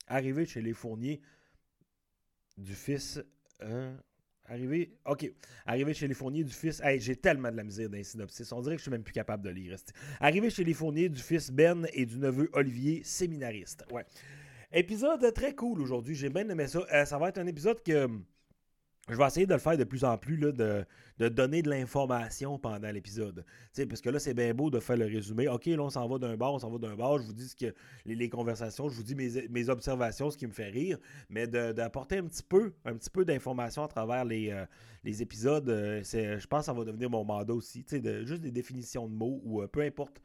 Arrivé 0.07 0.45
chez 0.45 0.61
les 0.61 0.73
Fourniers 0.73 1.21
du 2.57 2.73
fils. 2.73 3.21
Euh, 3.63 3.95
arrivé. 4.45 4.97
OK. 5.05 5.31
Arrivé 5.65 5.93
chez 5.93 6.07
les 6.07 6.13
Fourniers 6.13 6.43
du 6.43 6.53
fils. 6.53 6.81
Hey, 6.81 6.99
j'ai 6.99 7.15
tellement 7.15 7.51
de 7.51 7.57
la 7.57 7.63
misère 7.63 7.89
d'un 7.89 8.03
synopsis. 8.03 8.51
On 8.51 8.61
dirait 8.61 8.75
que 8.75 8.79
je 8.79 8.83
suis 8.83 8.91
même 8.91 9.03
plus 9.03 9.13
capable 9.13 9.43
de 9.43 9.49
lire. 9.49 9.75
Arrivé 10.19 10.49
chez 10.49 10.63
les 10.63 10.73
Fourniers 10.73 11.09
du 11.09 11.21
fils 11.21 11.51
Ben 11.51 11.87
et 11.93 12.05
du 12.05 12.17
neveu 12.17 12.49
Olivier, 12.53 13.03
séminariste. 13.03 13.85
Ouais. 13.91 14.05
Épisode 14.73 15.33
très 15.33 15.53
cool 15.53 15.81
aujourd'hui. 15.81 16.15
J'ai 16.15 16.29
bien 16.29 16.47
aimé 16.47 16.67
ça. 16.67 16.85
Euh, 16.93 17.05
ça 17.05 17.17
va 17.17 17.29
être 17.29 17.37
un 17.37 17.47
épisode 17.47 17.83
que 17.83 18.07
je 19.09 19.15
vais 19.15 19.25
essayer 19.25 19.45
de 19.47 19.53
le 19.53 19.59
faire 19.59 19.77
de 19.77 19.83
plus 19.83 20.03
en 20.03 20.17
plus, 20.17 20.37
là, 20.37 20.51
de, 20.51 21.29
donner 21.29 21.61
de 21.61 21.69
l'information 21.69 22.59
pendant 22.59 22.91
l'épisode. 22.91 23.43
Parce 23.89 24.01
que 24.01 24.09
là, 24.09 24.19
c'est 24.19 24.33
bien 24.33 24.53
beau 24.53 24.69
de 24.69 24.79
faire 24.79 24.97
le 24.97 25.05
résumé. 25.05 25.47
OK, 25.47 25.65
là, 25.65 25.81
on 25.81 25.89
s'en 25.89 26.07
va 26.07 26.19
d'un 26.19 26.37
bar, 26.37 26.53
on 26.53 26.59
s'en 26.59 26.69
va 26.69 26.77
d'un 26.77 26.95
bar. 26.95 27.17
Je 27.17 27.23
vous 27.23 27.33
dis 27.33 27.49
ce 27.49 27.55
que 27.55 27.73
les, 28.05 28.29
conversations, 28.29 28.89
je 28.89 28.95
vous 28.95 29.03
dis 29.03 29.15
mes, 29.15 29.69
observations, 29.69 30.29
ce 30.29 30.37
qui 30.37 30.45
me 30.45 30.51
fait 30.51 30.69
rire. 30.69 30.97
Mais 31.29 31.47
d'apporter 31.47 32.19
un 32.19 32.25
petit 32.25 32.43
peu, 32.43 32.73
un 32.85 32.95
petit 32.95 33.09
peu 33.09 33.25
d'information 33.25 33.83
à 33.83 33.87
travers 33.87 34.23
les, 34.23 34.51
euh, 34.51 34.65
les 35.03 35.21
épisodes, 35.21 35.67
euh, 35.69 36.03
je 36.03 36.47
pense 36.47 36.61
que 36.61 36.65
ça 36.65 36.73
va 36.73 36.85
devenir 36.85 37.09
mon 37.09 37.23
mandat 37.23 37.53
aussi. 37.53 37.83
De, 37.83 38.23
juste 38.23 38.41
des 38.41 38.51
définitions 38.51 39.07
de 39.07 39.13
mots 39.13 39.41
ou 39.43 39.61
euh, 39.61 39.67
peu 39.67 39.81
importe 39.81 40.21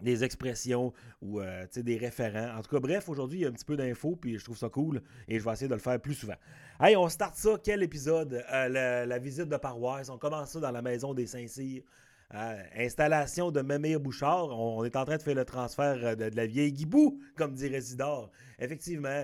des 0.00 0.24
expressions 0.24 0.92
ou 1.22 1.40
euh, 1.40 1.66
des 1.76 1.96
référents. 1.96 2.56
En 2.56 2.62
tout 2.62 2.70
cas, 2.70 2.80
bref, 2.80 3.08
aujourd'hui, 3.08 3.40
il 3.40 3.42
y 3.42 3.44
a 3.46 3.48
un 3.48 3.52
petit 3.52 3.64
peu 3.64 3.76
d'infos, 3.76 4.16
puis 4.16 4.38
je 4.38 4.44
trouve 4.44 4.56
ça 4.56 4.68
cool 4.68 5.02
et 5.26 5.38
je 5.38 5.44
vais 5.44 5.52
essayer 5.52 5.68
de 5.68 5.74
le 5.74 5.80
faire 5.80 6.00
plus 6.00 6.14
souvent. 6.14 6.36
Hey, 6.80 6.96
on 6.96 7.08
start 7.08 7.36
ça. 7.36 7.58
Quel 7.62 7.82
épisode? 7.82 8.44
Euh, 8.52 9.06
la, 9.06 9.18
visite 9.18 9.48
de 9.48 9.56
paroisse. 9.56 10.08
On 10.10 10.18
commence 10.18 10.50
ça 10.50 10.60
dans 10.60 10.70
la 10.70 10.82
maison 10.82 11.14
des 11.14 11.26
Saint-Cyr. 11.26 11.82
Euh, 12.34 12.62
installation 12.76 13.50
de 13.50 13.62
Mémire 13.62 14.00
Bouchard. 14.00 14.48
On, 14.50 14.84
est 14.84 14.96
en 14.96 15.04
train 15.04 15.16
de 15.16 15.22
faire 15.22 15.34
le 15.34 15.44
transfert 15.44 16.16
de, 16.16 16.30
la 16.34 16.46
vieille 16.46 16.72
Guibou, 16.72 17.20
comme 17.36 17.54
dirait 17.54 17.80
Zidore. 17.80 18.30
Effectivement, 18.58 19.22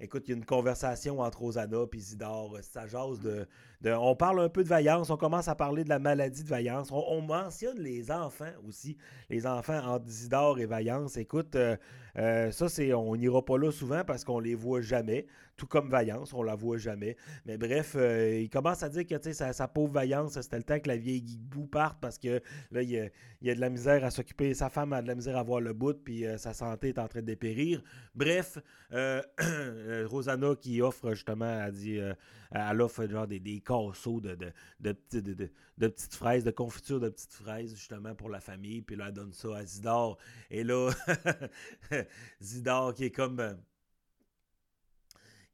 écoute, 0.00 0.24
il 0.26 0.32
y 0.32 0.34
a 0.34 0.36
une 0.36 0.44
conversation 0.44 1.20
entre 1.20 1.38
Rosanna 1.38 1.84
et 1.92 1.96
Isidore. 1.96 2.58
Ça 2.62 2.86
jase 2.86 3.20
de, 3.20 3.46
On 3.84 4.16
parle 4.16 4.40
un 4.40 4.48
peu 4.48 4.64
de 4.64 4.68
vaillance. 4.68 5.10
On 5.10 5.16
commence 5.16 5.46
à 5.46 5.54
parler 5.54 5.84
de 5.84 5.88
la 5.88 6.00
maladie 6.00 6.42
de 6.42 6.48
vaillance. 6.48 6.90
On, 6.90 7.22
mentionne 7.22 7.78
les 7.78 8.10
enfants 8.10 8.52
aussi. 8.66 8.96
Les 9.30 9.46
enfants 9.46 9.78
entre 9.86 10.06
Isidore 10.08 10.58
et 10.58 10.66
vaillance. 10.66 11.16
Écoute, 11.16 11.54
euh, 11.54 11.76
euh, 12.16 12.50
ça, 12.50 12.68
c'est. 12.68 12.92
On 12.92 13.14
n'ira 13.14 13.44
pas 13.44 13.56
là 13.56 13.70
souvent 13.70 14.02
parce 14.04 14.24
qu'on 14.24 14.40
les 14.40 14.54
voit 14.54 14.80
jamais. 14.80 15.26
Tout 15.56 15.66
comme 15.66 15.90
Vaillance, 15.90 16.32
on 16.34 16.44
la 16.44 16.54
voit 16.54 16.78
jamais. 16.78 17.16
Mais 17.44 17.58
bref, 17.58 17.94
euh, 17.96 18.42
il 18.42 18.48
commence 18.48 18.84
à 18.84 18.88
dire 18.88 19.04
que 19.04 19.32
sa, 19.32 19.66
pauvre 19.66 19.92
Vaillance, 19.92 20.40
c'était 20.40 20.56
le 20.56 20.62
temps 20.62 20.78
que 20.78 20.86
la 20.86 20.96
vieille 20.96 21.20
Guigou 21.20 21.66
parte 21.66 21.98
parce 22.00 22.16
que 22.16 22.40
là, 22.70 22.82
il 22.82 22.90
y 22.90 23.50
a, 23.50 23.54
de 23.54 23.60
la 23.60 23.68
misère 23.68 24.04
à 24.04 24.10
s'occuper. 24.10 24.54
Sa 24.54 24.70
femme 24.70 24.92
a 24.92 25.02
de 25.02 25.08
la 25.08 25.16
misère 25.16 25.36
à 25.36 25.42
voir 25.42 25.60
le 25.60 25.72
bout, 25.72 25.94
puis 26.04 26.24
sa 26.36 26.54
santé 26.54 26.90
est 26.90 26.98
en 27.00 27.08
train 27.08 27.22
de 27.22 27.26
dépérir. 27.26 27.82
Bref, 28.14 28.58
Rosanna 30.06 30.54
qui 30.60 30.80
offre 30.80 31.14
justement, 31.14 31.64
elle 31.66 31.72
dit, 31.72 31.98
elle 32.52 32.80
offre 32.80 33.04
des, 33.26 33.40
des 33.40 33.60
de, 33.68 34.34
de, 34.80 34.96
de, 35.78 35.88
petites 35.88 36.14
fraises, 36.14 36.44
de 36.44 36.50
confiture 36.50 37.00
de 37.00 37.08
petites 37.08 37.32
fraises 37.32 37.74
justement 37.74 38.14
pour 38.14 38.30
la 38.30 38.40
famille. 38.40 38.82
Puis 38.82 38.96
là, 38.96 39.06
elle 39.08 39.14
donne 39.14 39.32
ça 39.32 39.56
à 39.56 39.64
Zidore. 39.64 40.18
Et 40.50 40.64
là, 40.64 40.90
Zidore 42.42 42.94
qui 42.94 43.04
est 43.04 43.10
comme 43.10 43.40
euh, 43.40 43.54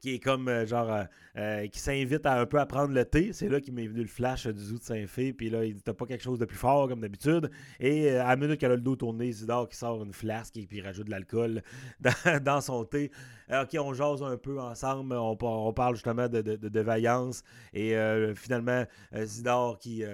qui 0.04 0.16
est 0.16 0.18
comme 0.18 0.48
euh, 0.48 0.66
genre 0.66 0.92
euh, 0.92 1.04
euh, 1.38 1.66
qui 1.68 1.78
s'invite 1.78 2.26
à 2.26 2.38
un 2.38 2.44
peu 2.44 2.60
à 2.60 2.66
prendre 2.66 2.92
le 2.92 3.06
thé. 3.06 3.32
C'est 3.32 3.48
là 3.48 3.58
qu'il 3.58 3.72
m'est 3.72 3.86
venu 3.86 4.02
le 4.02 4.06
flash 4.06 4.46
du 4.46 4.60
zoo 4.62 4.76
de 4.76 4.82
Saint-Fé. 4.82 5.32
Puis 5.32 5.48
là, 5.48 5.64
il 5.64 5.76
dit 5.76 5.82
pas 5.82 6.04
quelque 6.04 6.22
chose 6.22 6.38
de 6.38 6.44
plus 6.44 6.58
fort 6.58 6.88
comme 6.88 7.00
d'habitude. 7.00 7.50
Et 7.80 8.10
à 8.10 8.28
la 8.28 8.36
minute 8.36 8.60
qu'elle 8.60 8.72
a 8.72 8.76
le 8.76 8.82
dos 8.82 8.96
tourné, 8.96 9.28
Isidore 9.28 9.66
qui 9.66 9.78
sort 9.78 10.04
une 10.04 10.12
flasque 10.12 10.58
et 10.58 10.66
puis 10.66 10.82
rajoute 10.82 11.06
de 11.06 11.10
l'alcool 11.10 11.62
dans, 12.44 12.60
son 12.60 12.84
thé. 12.84 13.10
ok, 13.50 13.76
on 13.80 13.94
jase 13.94 14.22
un 14.22 14.36
peu 14.36 14.60
ensemble. 14.60 15.14
On, 15.16 15.72
parle 15.72 15.94
justement 15.94 16.28
de, 16.28 16.42
de, 16.42 16.80
vaillance. 16.80 17.42
Et 17.72 17.96
finalement, 18.34 18.84
Zidore 19.16 19.78
qui. 19.78 20.04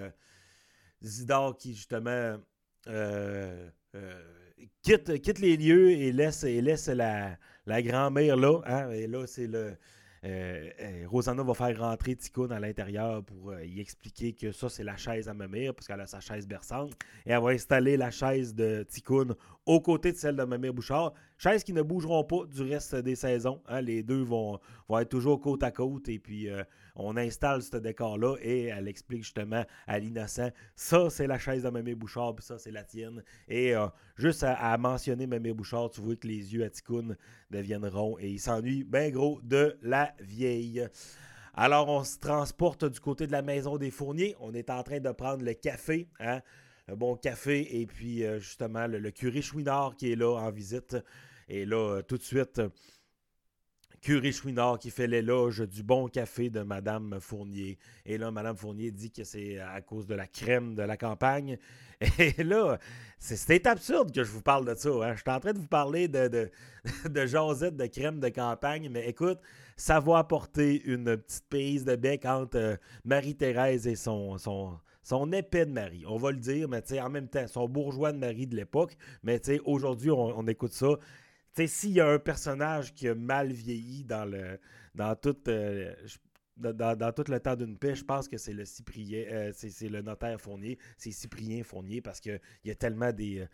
Zidore 1.03 1.57
qui 1.57 1.75
justement. 1.75 2.37
quitte, 4.83 5.21
quitte 5.21 5.41
les 5.41 5.57
lieux 5.57 5.91
et 5.91 6.13
laisse, 6.13 6.45
et 6.45 6.61
laisse 6.61 6.87
la, 6.87 7.37
la 7.71 7.83
grand-mère 7.83 8.37
là, 8.37 8.61
hein, 8.67 8.91
et 8.91 9.07
là, 9.07 9.27
c'est 9.27 9.47
le. 9.47 9.77
Rosanna 11.07 11.43
va 11.43 11.55
faire 11.55 11.79
rentrer 11.81 12.15
Ticoun 12.15 12.53
à 12.53 12.61
l'intérieur 12.61 13.25
pour 13.25 13.55
y 13.61 13.81
expliquer 13.81 14.35
que 14.35 14.53
ça, 14.53 14.69
c'est 14.69 14.85
la 14.85 14.99
chaise 14.99 15.31
à 15.31 15.35
Mamir, 15.35 15.75
parce 15.75 15.87
qu'elle 15.87 16.01
a 16.01 16.07
sa 16.07 16.21
chaise 16.21 16.47
berçante. 16.47 16.93
Et 17.25 17.31
elle 17.31 17.41
va 17.41 17.51
installer 17.51 17.97
la 17.97 18.11
chaise 18.11 18.55
de 18.55 18.83
Ticoun 18.83 19.35
aux 19.65 19.81
côtés 19.81 20.13
de 20.13 20.19
celle 20.19 20.37
de 20.37 20.45
Mamir 20.45 20.75
Bouchard. 20.75 21.15
Chaises 21.39 21.65
qui 21.65 21.73
ne 21.73 21.81
bougeront 21.81 22.25
pas 22.25 22.45
du 22.45 22.61
reste 22.61 22.97
des 22.97 23.15
saisons. 23.15 23.63
Hein. 23.67 23.81
Les 23.81 24.03
deux 24.03 24.23
vont, 24.23 24.61
vont, 24.89 24.99
être 24.99 25.09
toujours 25.09 25.41
côte 25.41 25.63
à 25.63 25.71
côte. 25.71 26.07
Et 26.11 26.19
puis, 26.19 26.49
on 27.03 27.17
installe 27.17 27.63
ce 27.63 27.77
décor-là 27.77 28.37
et 28.43 28.65
elle 28.65 28.89
explique 28.89 29.25
justement 29.25 29.65
à 29.87 29.99
l'innocent 29.99 30.51
ça, 30.75 31.11
c'est 31.11 31.27
la 31.27 31.39
chaise 31.39 31.63
de 31.63 31.71
Mamir 31.71 31.97
Bouchard, 31.97 32.35
puis 32.35 32.45
ça, 32.45 32.59
c'est 32.59 32.71
la 32.71 32.85
tienne. 32.85 33.23
Et 33.49 33.75
juste 34.17 34.45
à, 34.45 34.77
mentionner 34.79 35.27
Mamir 35.27 35.55
Bouchard, 35.55 35.91
tu 35.91 36.01
vois 36.01 36.17
que 36.17 36.27
les 36.27 36.55
yeux 36.55 36.65
à 36.65 36.71
Ticoun 36.71 37.17
deviennent 37.51 37.87
ronds 37.87 38.17
et 38.19 38.29
il 38.29 38.41
s'ennuie 38.41 38.85
bien 38.85 39.11
gros 39.11 39.41
de 39.43 39.79
la 39.83 40.15
vieille. 40.21 40.87
Alors, 41.55 41.89
on 41.89 42.05
se 42.05 42.19
transporte 42.19 42.85
du 42.85 43.01
côté 43.01 43.27
de 43.27 43.33
la 43.33 43.43
maison 43.43 43.77
des 43.77 43.91
fourniers. 43.91 44.37
On 44.41 44.55
est 44.55 44.71
en 44.71 44.83
train 44.83 45.01
de 45.01 45.11
prendre 45.11 45.45
le 45.45 45.55
café, 45.55 46.09
hein? 46.21 46.41
un 46.89 46.95
bon 46.95 47.17
café, 47.17 47.81
et 47.81 47.87
puis 47.87 48.25
euh, 48.25 48.39
justement 48.39 48.87
le, 48.87 49.11
curé 49.11 49.43
Chouinard 49.43 49.97
qui 49.97 50.13
est 50.13 50.17
là 50.17 50.37
en 50.37 50.51
visite. 50.51 50.97
Et 51.49 51.65
là, 51.65 51.97
euh, 51.97 52.03
tout 52.03 52.17
de 52.17 52.23
suite, 52.23 52.61
curé 54.01 54.33
Chouinard 54.33 54.79
qui 54.79 54.91
fait 54.91 55.07
l'éloge 55.07 55.61
du 55.69 55.83
bon 55.83 56.09
café 56.09 56.51
de 56.51 56.63
Madame 56.63 57.19
Fournier. 57.21 57.79
Et 58.07 58.19
là, 58.19 58.31
Madame 58.31 58.57
Fournier 58.57 58.91
dit 58.91 59.11
que 59.11 59.25
c'est 59.25 59.59
à 59.59 59.81
cause 59.81 60.07
de 60.07 60.15
la 60.15 60.27
crème 60.27 60.75
de 60.75 60.83
la 60.83 60.97
campagne. 60.97 61.59
Et 62.19 62.43
là, 62.43 62.79
c'est 63.19 63.67
absurde 63.67 64.13
que 64.13 64.25
je 64.25 64.31
vous 64.31 64.41
parle 64.43 64.65
de 64.65 64.75
ça. 64.75 64.89
Hein. 64.89 65.15
Je 65.15 65.21
suis 65.21 65.31
en 65.31 65.41
train 65.41 65.53
de 65.53 65.59
vous 65.59 65.67
parler 65.67 66.09
de, 66.09 66.29
de, 66.29 66.51
de 67.09 67.27
jasette 67.27 67.77
de 67.77 67.87
crème 67.87 68.21
de 68.21 68.29
campagne, 68.31 68.89
mais 68.91 69.07
écoute, 69.09 69.39
ça 69.77 70.01
va 70.01 70.19
apporter 70.19 70.83
une 70.85 71.17
petite 71.17 71.49
prise 71.49 71.85
de 71.85 71.97
bec 71.97 72.25
entre 72.25 72.57
euh, 72.57 72.77
Marie-Thérèse 73.05 73.87
et 73.87 73.97
son, 73.97 74.39
son, 74.39 74.79
son 75.03 75.33
épée 75.33 75.67
de 75.67 75.73
mari. 75.73 76.05
On 76.07 76.17
va 76.17 76.31
le 76.31 76.39
dire, 76.39 76.69
mais 76.69 76.83
en 77.01 77.11
même 77.11 77.29
temps, 77.29 77.47
son 77.47 77.69
bourgeois 77.69 78.13
de 78.13 78.19
mari 78.19 78.47
de 78.47 78.57
l'époque. 78.57 78.97
Mais 79.23 79.41
aujourd'hui, 79.65 80.11
on, 80.11 80.47
écoute 80.47 80.73
ça. 80.73 80.99
S'il 81.67 81.93
y 81.93 82.01
a 82.01 82.09
un 82.09 82.19
personnage 82.19 82.95
qui 82.95 83.09
a 83.09 83.15
mal 83.15 83.53
vieilli 83.53 84.05
dans 84.05 84.25
le 84.25 84.59
dans 84.95 85.15
tout, 85.15 85.37
euh, 85.49 85.95
le 86.57 87.39
temps 87.39 87.57
d'une 87.57 87.79
paix, 87.79 87.95
je 87.95 88.05
pense 88.05 88.29
que 88.29 88.37
c'est 88.37 88.53
le 88.53 88.65
Cyprien, 88.65 89.25
euh, 89.31 90.03
notaire 90.03 90.41
Fournier, 90.41 90.79
c'est 90.97 91.13
Cyprien 91.13 91.63
Fournier, 91.63 92.01
parce 92.01 92.21
qu'il 92.21 92.41
y 92.65 92.71
a 92.71 92.75
tellement 92.75 93.13
des. 93.13 93.41
Euh, 93.41 93.47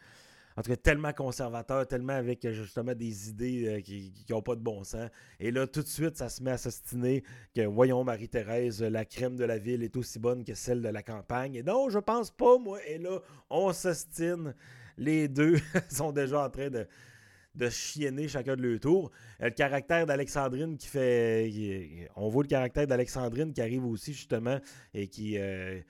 en 0.58 0.62
tout 0.62 0.70
cas, 0.70 0.76
tellement 0.76 1.12
conservateur, 1.12 1.86
tellement 1.86 2.14
avec 2.14 2.50
justement 2.50 2.94
des 2.94 3.28
idées 3.28 3.82
qui 3.84 4.24
n'ont 4.30 4.40
pas 4.40 4.54
de 4.56 4.62
bon 4.62 4.84
sens. 4.84 5.10
Et 5.38 5.50
là, 5.50 5.66
tout 5.66 5.82
de 5.82 5.86
suite, 5.86 6.16
ça 6.16 6.30
se 6.30 6.42
met 6.42 6.52
à 6.52 6.56
s'ostiner 6.56 7.22
que, 7.54 7.60
voyons, 7.66 8.02
Marie-Thérèse, 8.04 8.82
la 8.82 9.04
crème 9.04 9.36
de 9.36 9.44
la 9.44 9.58
ville 9.58 9.82
est 9.82 9.94
aussi 9.98 10.18
bonne 10.18 10.44
que 10.44 10.54
celle 10.54 10.80
de 10.80 10.88
la 10.88 11.02
campagne. 11.02 11.56
Et 11.56 11.62
non, 11.62 11.90
je 11.90 11.98
pense 11.98 12.30
pas, 12.30 12.56
moi. 12.56 12.78
Et 12.86 12.96
là, 12.96 13.20
on 13.50 13.70
s'ostine. 13.74 14.54
Les 14.96 15.28
deux 15.28 15.58
sont 15.90 16.10
déjà 16.10 16.46
en 16.46 16.48
train 16.48 16.70
de, 16.70 16.86
de 17.56 17.68
chienner 17.68 18.28
chacun 18.28 18.56
de 18.56 18.62
leur 18.62 18.80
tour. 18.80 19.10
Euh, 19.40 19.46
le 19.46 19.50
caractère 19.50 20.06
d'Alexandrine 20.06 20.76
qui 20.76 20.88
fait. 20.88 22.08
on 22.16 22.28
voit 22.28 22.42
le 22.42 22.48
caractère 22.48 22.86
d'Alexandrine 22.86 23.52
qui 23.52 23.60
arrive 23.60 23.84
aussi, 23.84 24.12
justement, 24.12 24.60
et 24.94 25.08
qui. 25.08 25.38
Euh, 25.38 25.80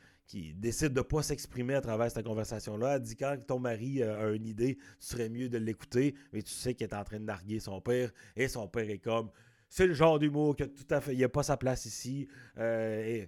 décide 0.57 0.93
de 0.93 0.99
ne 0.99 1.03
pas 1.03 1.23
s'exprimer 1.23 1.75
à 1.75 1.81
travers 1.81 2.11
cette 2.11 2.27
conversation-là. 2.27 2.97
Elle 2.97 3.03
dit 3.03 3.15
quand 3.15 3.37
ton 3.47 3.61
mari 3.61 4.03
a 4.03 4.31
une 4.31 4.45
idée, 4.45 4.77
ce 4.99 5.11
serait 5.11 5.29
mieux 5.29 5.49
de 5.49 5.57
l'écouter, 5.57 6.17
mais 6.33 6.43
tu 6.43 6.51
sais 6.51 6.75
qu'il 6.75 6.85
est 6.85 6.95
en 6.95 7.05
train 7.05 7.21
de 7.21 7.25
narguer 7.25 7.61
son 7.61 7.81
père, 7.81 8.11
et 8.35 8.49
son 8.49 8.67
père 8.67 8.91
est 8.91 8.99
comme 8.99 9.31
c'est 9.69 9.87
le 9.87 9.95
genre 9.95 10.19
d'humour 10.19 10.57
que 10.57 10.65
tout 10.65 10.87
à 10.91 11.01
fait, 11.01 11.13
il 11.13 11.19
n'y 11.19 11.25
a 11.25 11.29
pas 11.29 11.43
sa 11.43 11.57
place 11.57 11.87
ici. 11.87 12.29
Euh, 12.59 13.27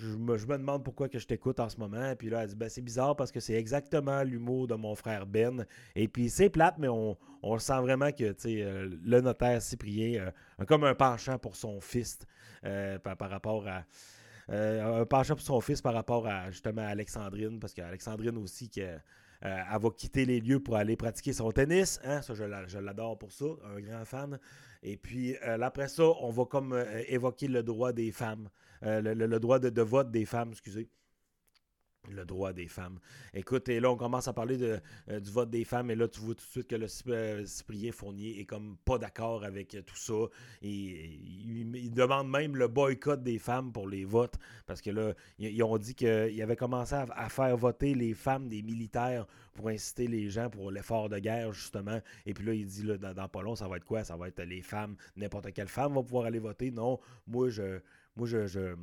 me, 0.00 0.36
demande 0.38 0.84
pourquoi 0.84 1.08
que 1.08 1.18
je 1.18 1.26
t'écoute 1.26 1.60
en 1.60 1.68
ce 1.68 1.76
moment. 1.76 2.14
Puis 2.16 2.30
là, 2.30 2.42
elle 2.42 2.48
dit 2.48 2.56
ben, 2.56 2.68
c'est 2.68 2.82
bizarre 2.82 3.16
parce 3.16 3.32
que 3.32 3.40
c'est 3.40 3.54
exactement 3.54 4.22
l'humour 4.22 4.66
de 4.66 4.74
mon 4.74 4.94
frère 4.94 5.26
Ben. 5.26 5.66
Et 5.94 6.08
puis 6.08 6.30
c'est 6.30 6.50
plate, 6.50 6.76
mais 6.78 6.88
on, 6.88 7.16
on 7.42 7.58
sent 7.58 7.80
vraiment 7.80 8.10
que 8.12 8.34
euh, 8.46 8.90
le 9.04 9.20
notaire 9.20 9.60
Cyprien 9.60 10.20
euh, 10.20 10.30
a 10.58 10.64
comme 10.64 10.84
un 10.84 10.94
penchant 10.94 11.38
pour 11.38 11.56
son 11.56 11.80
fils 11.80 12.18
euh, 12.64 12.98
par, 12.98 13.18
rapport 13.30 13.66
à. 13.66 13.84
un 14.48 15.04
penchant 15.04 15.34
pour 15.34 15.44
son 15.44 15.60
fils 15.60 15.80
par 15.80 15.94
rapport 15.94 16.26
à 16.26 16.50
justement 16.50 16.86
Alexandrine, 16.86 17.58
parce 17.58 17.74
qu'Alexandrine 17.74 18.36
aussi 18.38 18.68
qui 18.68 18.82
elle 19.42 19.80
va 19.80 19.90
quitter 19.90 20.24
les 20.24 20.40
lieux 20.40 20.60
pour 20.60 20.76
aller 20.76 20.96
pratiquer 20.96 21.32
son 21.32 21.50
tennis. 21.50 22.00
Hein? 22.04 22.22
Ça, 22.22 22.34
je 22.34 22.78
l'adore 22.78 23.18
pour 23.18 23.32
ça, 23.32 23.46
un 23.74 23.80
grand 23.80 24.04
fan. 24.04 24.38
Et 24.82 24.96
puis, 24.96 25.36
après 25.38 25.88
ça, 25.88 26.04
on 26.20 26.30
va 26.30 26.44
comme 26.44 26.84
évoquer 27.08 27.48
le 27.48 27.62
droit 27.62 27.92
des 27.92 28.12
femmes. 28.12 28.48
Euh, 28.84 29.00
le, 29.00 29.38
droit 29.38 29.58
de, 29.58 29.82
vote 29.82 30.10
des 30.10 30.24
femmes, 30.24 30.50
excusez. 30.50 30.88
Le 32.10 32.24
droit 32.24 32.52
des 32.52 32.66
femmes. 32.66 32.98
Écoute, 33.32 33.68
et 33.68 33.78
là, 33.78 33.88
on 33.88 33.96
commence 33.96 34.26
à 34.26 34.32
parler 34.32 34.56
de, 34.56 34.80
euh, 35.08 35.20
du 35.20 35.30
vote 35.30 35.50
des 35.50 35.64
femmes, 35.64 35.88
et 35.88 35.94
là, 35.94 36.08
tu 36.08 36.18
vois 36.18 36.34
tout 36.34 36.44
de 36.44 36.50
suite 36.50 36.66
que 36.66 36.74
le 36.74 36.88
euh, 37.08 37.46
Cyprien 37.46 37.92
Fournier 37.92 38.40
est 38.40 38.44
comme 38.44 38.76
pas 38.84 38.98
d'accord 38.98 39.44
avec 39.44 39.76
tout 39.86 39.96
ça. 39.96 40.26
Et, 40.62 41.20
il, 41.46 41.92
demande 41.92 42.28
même 42.28 42.56
le 42.56 42.66
boycott 42.66 43.22
des 43.22 43.38
femmes 43.38 43.70
pour 43.72 43.88
les 43.88 44.04
votes, 44.04 44.34
parce 44.66 44.82
que 44.82 44.90
là, 44.90 45.12
ils, 45.38 45.62
ont 45.62 45.78
dit 45.78 45.94
qu'ils 45.94 46.42
avaient 46.42 46.56
commencé 46.56 46.96
à, 46.96 47.28
faire 47.28 47.56
voter 47.56 47.94
les 47.94 48.14
femmes 48.14 48.48
des 48.48 48.62
militaires 48.62 49.26
pour 49.54 49.68
inciter 49.68 50.08
les 50.08 50.28
gens 50.28 50.50
pour 50.50 50.72
l'effort 50.72 51.08
de 51.08 51.20
guerre, 51.20 51.52
justement. 51.52 52.00
Et 52.26 52.34
puis 52.34 52.44
là, 52.44 52.52
il 52.52 52.66
dit, 52.66 52.82
là, 52.82 52.98
dans, 52.98 53.14
dans 53.14 53.28
pas 53.28 53.42
long, 53.42 53.54
ça 53.54 53.68
va 53.68 53.76
être 53.76 53.84
quoi? 53.84 54.02
Ça 54.02 54.16
va 54.16 54.26
être 54.26 54.42
les 54.42 54.62
femmes, 54.62 54.96
n'importe 55.16 55.52
quelle 55.52 55.68
femme 55.68 55.94
va 55.94 56.02
pouvoir 56.02 56.24
aller 56.24 56.40
voter. 56.40 56.72
Non, 56.72 56.98
moi, 57.28 57.48
je 57.48 57.80
moi, 58.16 58.26
je, 58.26 58.74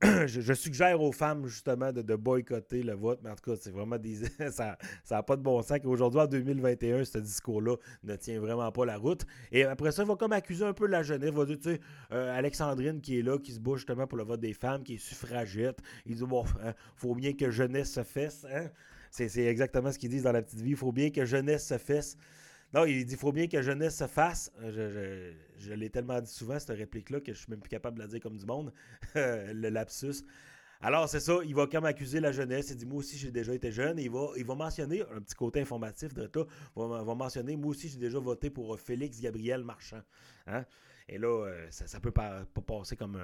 suggère 0.54 1.00
aux 1.00 1.12
femmes, 1.12 1.46
justement, 1.46 1.92
de, 1.92 2.16
boycotter 2.16 2.82
le 2.82 2.94
vote. 2.94 3.20
Mais 3.22 3.30
en 3.30 3.34
tout 3.34 3.50
cas, 3.50 3.56
c'est 3.60 3.70
vraiment 3.70 3.98
des. 3.98 4.16
ça 4.50 4.76
n'a 5.10 5.22
pas 5.22 5.36
de 5.36 5.42
bon 5.42 5.60
sens 5.62 5.78
qu'aujourd'hui, 5.82 6.20
en 6.20 6.26
2021, 6.26 7.04
ce 7.04 7.18
discours-là 7.18 7.76
ne 8.04 8.16
tient 8.16 8.38
vraiment 8.40 8.70
pas 8.70 8.84
la 8.84 8.96
route. 8.96 9.24
Et 9.50 9.64
après 9.64 9.92
ça, 9.92 10.02
il 10.02 10.08
va 10.08 10.16
comme 10.16 10.32
accuser 10.32 10.64
un 10.64 10.72
peu 10.72 10.86
la 10.86 11.02
jeunesse. 11.02 11.30
Il 11.32 11.36
va 11.36 11.44
dire, 11.44 11.58
tu 11.58 11.70
sais, 11.70 11.80
euh, 12.12 12.36
Alexandrine 12.36 13.00
qui 13.00 13.18
est 13.18 13.22
là, 13.22 13.38
qui 13.38 13.52
se 13.52 13.60
bouge 13.60 13.80
justement 13.80 14.06
pour 14.06 14.18
le 14.18 14.24
vote 14.24 14.40
des 14.40 14.54
femmes, 14.54 14.82
qui 14.82 14.94
est 14.94 14.98
suffragette. 14.98 15.78
Il 16.06 16.16
dit, 16.16 16.24
bon, 16.24 16.44
hein, 16.62 16.74
faut 16.94 17.14
bien 17.14 17.32
que 17.32 17.50
jeunesse 17.50 17.92
se 17.92 18.04
fesse. 18.04 18.46
Hein? 18.52 18.68
C'est 19.10 19.44
exactement 19.46 19.90
ce 19.90 19.98
qu'ils 19.98 20.10
disent 20.10 20.24
dans 20.24 20.32
la 20.32 20.42
petite 20.42 20.60
vie. 20.60 20.70
Il 20.70 20.76
faut 20.76 20.92
bien 20.92 21.10
que 21.10 21.24
jeunesse 21.24 21.66
se 21.66 21.78
fesse. 21.78 22.16
Non, 22.74 22.84
il 22.84 23.06
dit 23.06 23.16
faut 23.16 23.32
bien 23.32 23.46
que 23.46 23.62
jeunesse 23.62 23.96
se 23.96 24.06
fasse. 24.06 24.52
Euh, 24.60 25.32
je, 25.56 25.72
l'ai 25.72 25.88
tellement 25.88 26.20
dit 26.20 26.30
souvent, 26.30 26.58
cette 26.58 26.76
réplique-là, 26.76 27.20
que 27.20 27.32
je 27.32 27.38
suis 27.38 27.50
même 27.50 27.60
plus 27.60 27.70
capable 27.70 27.96
de 27.96 28.02
la 28.02 28.08
dire 28.08 28.20
comme 28.20 28.36
du 28.36 28.44
monde. 28.44 28.72
le 29.14 29.68
lapsus. 29.70 30.24
Alors, 30.80 31.08
c'est 31.08 31.20
ça, 31.20 31.38
il 31.44 31.54
va 31.54 31.66
comme 31.66 31.86
accuser 31.86 32.20
la 32.20 32.30
jeunesse. 32.30 32.70
Il 32.70 32.76
dit 32.76 32.86
Moi 32.86 32.98
aussi, 32.98 33.16
j'ai 33.16 33.30
déjà 33.30 33.54
été 33.54 33.72
jeune. 33.72 33.98
il 33.98 34.10
va, 34.10 34.28
il 34.36 34.44
va 34.44 34.54
mentionner 34.54 35.02
un 35.12 35.20
petit 35.20 35.34
côté 35.34 35.60
informatif 35.60 36.12
de. 36.14 36.30
Il 36.34 36.42
va, 36.76 37.02
va 37.02 37.14
mentionner 37.14 37.56
Moi 37.56 37.70
aussi, 37.70 37.88
j'ai 37.88 37.98
déjà 37.98 38.18
voté 38.18 38.50
pour 38.50 38.78
Félix 38.78 39.20
Gabriel 39.20 39.64
Marchand. 39.64 40.02
Hein? 40.46 40.64
Et 41.08 41.16
là, 41.16 41.46
euh, 41.46 41.66
ça, 41.70 42.00
peut 42.00 42.10
pas, 42.10 42.44
passer 42.66 42.94
comme 42.96 43.18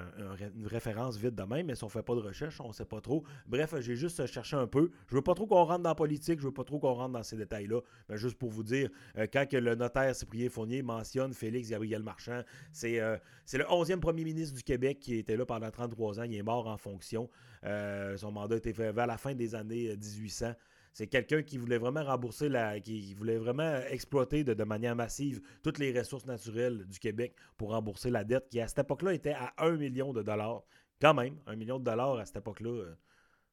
une 0.55 0.67
référence 0.67 1.17
vite 1.17 1.35
de 1.35 1.43
même, 1.43 1.67
mais 1.67 1.75
si 1.75 1.83
on 1.83 1.89
fait 1.89 2.01
pas 2.01 2.15
de 2.15 2.19
recherche, 2.21 2.59
on 2.59 2.71
sait 2.71 2.85
pas 2.85 2.99
trop. 2.99 3.23
Bref, 3.47 3.75
j'ai 3.79 3.95
juste 3.95 4.25
cherché 4.25 4.55
un 4.55 4.65
peu. 4.65 4.89
Je 5.07 5.15
veux 5.15 5.21
pas 5.21 5.35
trop 5.35 5.45
qu'on 5.45 5.63
rentre 5.63 5.83
dans 5.83 5.89
la 5.89 5.95
politique, 5.95 6.39
je 6.39 6.45
veux 6.45 6.53
pas 6.53 6.63
trop 6.63 6.79
qu'on 6.79 6.93
rentre 6.93 7.13
dans 7.13 7.23
ces 7.23 7.37
détails-là, 7.37 7.81
mais 8.09 8.17
juste 8.17 8.37
pour 8.37 8.49
vous 8.49 8.63
dire, 8.63 8.89
euh, 9.17 9.27
quand 9.31 9.47
que 9.47 9.57
le 9.57 9.75
notaire 9.75 10.15
Cyprien 10.15 10.49
Fournier 10.49 10.81
mentionne 10.81 11.33
Félix 11.33 11.69
Gabriel 11.69 12.01
Marchand, 12.01 12.41
c'est 12.71 12.99
euh, 12.99 13.17
le 13.53 13.63
11e 13.65 13.99
premier 13.99 14.23
ministre 14.23 14.55
du 14.55 14.63
Québec 14.63 14.99
qui 14.99 15.15
était 15.15 15.37
là 15.37 15.45
pendant 15.45 15.69
33 15.69 16.19
ans, 16.19 16.23
il 16.23 16.35
est 16.35 16.43
mort 16.43 16.67
en 16.67 16.77
fonction. 16.77 17.29
son 17.63 18.31
mandat 18.31 18.57
était 18.57 18.73
fait 18.73 18.91
vers 18.91 19.07
la 19.07 19.17
fin 19.17 19.35
des 19.35 19.53
années 19.53 19.95
1800. 19.95 20.53
C'est 20.95 21.07
quelqu'un 21.07 21.43
qui 21.43 21.57
voulait 21.57 21.77
vraiment 21.77 22.05
rembourser 22.05 22.47
la. 22.47 22.79
qui 22.79 23.13
voulait 23.15 23.37
vraiment 23.37 23.81
exploiter 23.89 24.45
de, 24.45 24.63
manière 24.63 24.95
massive 24.95 25.41
toutes 25.61 25.77
les 25.77 25.91
ressources 25.91 26.25
naturelles 26.25 26.85
du 26.85 26.99
Québec 26.99 27.35
pour 27.57 27.71
rembourser 27.71 28.09
la 28.09 28.23
dette 28.23 28.47
qui, 28.49 28.61
à 28.61 28.67
cette 28.69 28.79
époque-là, 28.79 29.13
était 29.13 29.33
à 29.33 29.53
1 29.57 29.75
million 29.75 30.13
de 30.13 30.23
dollars. 30.23 30.63
Quand 31.01 31.13
même, 31.13 31.37
1 31.47 31.57
million 31.57 31.79
de 31.79 31.83
dollars 31.83 32.17
à 32.17 32.25
cette 32.25 32.37
époque-là. 32.37 32.69
Euh, 32.69 32.95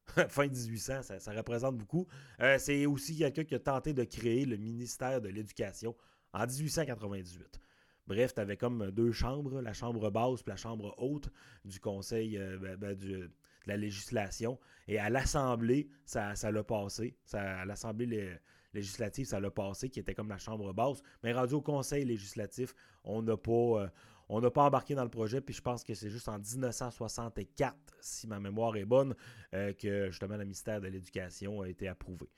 fin 0.29 0.47
1800, 0.47 1.01
ça, 1.19 1.31
représente 1.33 1.77
beaucoup. 1.77 2.07
Euh, 2.39 2.57
c'est 2.59 2.85
aussi 2.85 3.17
quelqu'un 3.17 3.43
qui 3.43 3.55
a 3.55 3.59
tenté 3.59 3.93
de 3.93 4.05
créer 4.05 4.45
le 4.45 4.55
ministère 4.55 5.19
de 5.19 5.27
l'Éducation 5.27 5.97
en 6.31 6.45
1898. 6.45 7.59
Bref, 8.07 8.33
tu 8.33 8.39
avais 8.39 8.55
comme 8.55 8.89
deux 8.91 9.11
chambres, 9.11 9.59
la 9.59 9.73
chambre 9.73 10.09
basse 10.09 10.39
et 10.47 10.49
la 10.49 10.55
chambre 10.55 10.95
haute 10.97 11.27
du 11.65 11.81
Conseil 11.81 12.37
euh, 12.37 12.57
ben, 12.57 12.77
ben, 12.77 12.95
du, 12.95 13.29
la 13.65 13.77
législation. 13.77 14.59
Et 14.87 14.99
à 14.99 15.09
l'Assemblée, 15.09 15.87
ça, 16.05 16.35
ça 16.35 16.51
l'a 16.51 16.63
passé. 16.63 17.15
À 17.33 17.65
l'Assemblée 17.65 18.37
législative, 18.73 19.25
ça 19.25 19.39
l'a 19.39 19.51
passé, 19.51 19.89
qui 19.89 19.99
était 19.99 20.13
comme 20.13 20.29
la 20.29 20.37
Chambre 20.37 20.73
basse. 20.73 21.01
Mais 21.23 21.33
rendu 21.33 21.53
au 21.53 21.61
Conseil 21.61 22.05
législatif, 22.05 22.73
on 23.03 23.21
n'a 23.21 23.37
pas. 23.37 23.51
Euh, 23.51 23.87
on 24.29 24.39
n'a 24.39 24.49
pas 24.49 24.63
embarqué 24.63 24.95
dans 24.95 25.03
le 25.03 25.09
projet, 25.09 25.41
puis 25.41 25.53
je 25.53 25.61
pense 25.61 25.83
que 25.83 25.93
c'est 25.93 26.09
juste 26.09 26.29
en 26.29 26.39
1964, 26.39 27.75
si 27.99 28.25
ma 28.25 28.39
mémoire 28.39 28.75
est 28.77 28.85
bonne, 28.85 29.15
euh, 29.53 29.73
que 29.73 30.09
justement 30.09 30.37
le 30.37 30.45
ministère 30.45 30.79
de 30.79 30.87
l'Éducation 30.87 31.61
a 31.61 31.67
été 31.67 31.89
approuvé. 31.89 32.29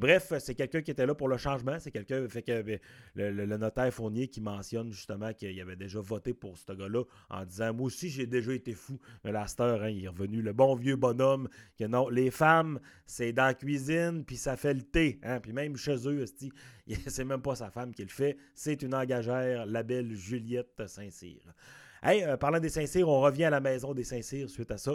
Bref, 0.00 0.32
c'est 0.38 0.54
quelqu'un 0.54 0.82
qui 0.82 0.90
était 0.90 1.06
là 1.06 1.14
pour 1.14 1.28
le 1.28 1.36
changement. 1.36 1.78
C'est 1.78 1.90
quelqu'un, 1.90 2.28
fait 2.28 2.42
que 2.42 2.62
ben, 2.62 2.78
le, 3.14 3.56
notaire 3.56 3.92
Fournier 3.92 4.28
qui 4.28 4.40
mentionne 4.40 4.92
justement 4.92 5.32
qu'il 5.32 5.60
avait 5.60 5.76
déjà 5.76 6.00
voté 6.00 6.34
pour 6.34 6.58
ce 6.58 6.72
gars-là 6.72 7.04
en 7.30 7.44
disant 7.44 7.72
Moi 7.72 7.86
aussi, 7.86 8.08
j'ai 8.08 8.26
déjà 8.26 8.52
été 8.52 8.72
fou. 8.72 8.98
Mais 9.24 9.32
la 9.32 9.46
hein, 9.58 9.88
il 9.88 10.04
est 10.04 10.08
revenu. 10.08 10.42
Le 10.42 10.52
bon 10.52 10.74
vieux 10.74 10.96
bonhomme, 10.96 11.48
que 11.78 11.84
non, 11.84 12.08
les 12.08 12.30
femmes, 12.30 12.80
c'est 13.06 13.32
dans 13.32 13.46
la 13.46 13.54
cuisine, 13.54 14.24
puis 14.24 14.36
ça 14.36 14.56
fait 14.56 14.74
le 14.74 14.82
thé. 14.82 15.20
Hein, 15.22 15.40
puis 15.40 15.52
même 15.52 15.76
chez 15.76 15.96
eux, 16.08 16.24
c'est 17.06 17.24
même 17.24 17.42
pas 17.42 17.54
sa 17.54 17.70
femme 17.70 17.94
qui 17.94 18.02
le 18.02 18.08
fait. 18.08 18.36
C'est 18.54 18.82
une 18.82 18.94
engagère, 18.94 19.66
la 19.66 19.82
belle 19.82 20.14
Juliette 20.14 20.86
Saint-Cyr. 20.86 21.40
Hey, 22.02 22.22
euh, 22.22 22.36
parlant 22.36 22.60
des 22.60 22.68
Saint-Cyr, 22.68 23.08
on 23.08 23.20
revient 23.20 23.44
à 23.44 23.50
la 23.50 23.60
maison 23.60 23.94
des 23.94 24.04
Saint-Cyr 24.04 24.50
suite 24.50 24.70
à 24.70 24.78
ça. 24.78 24.92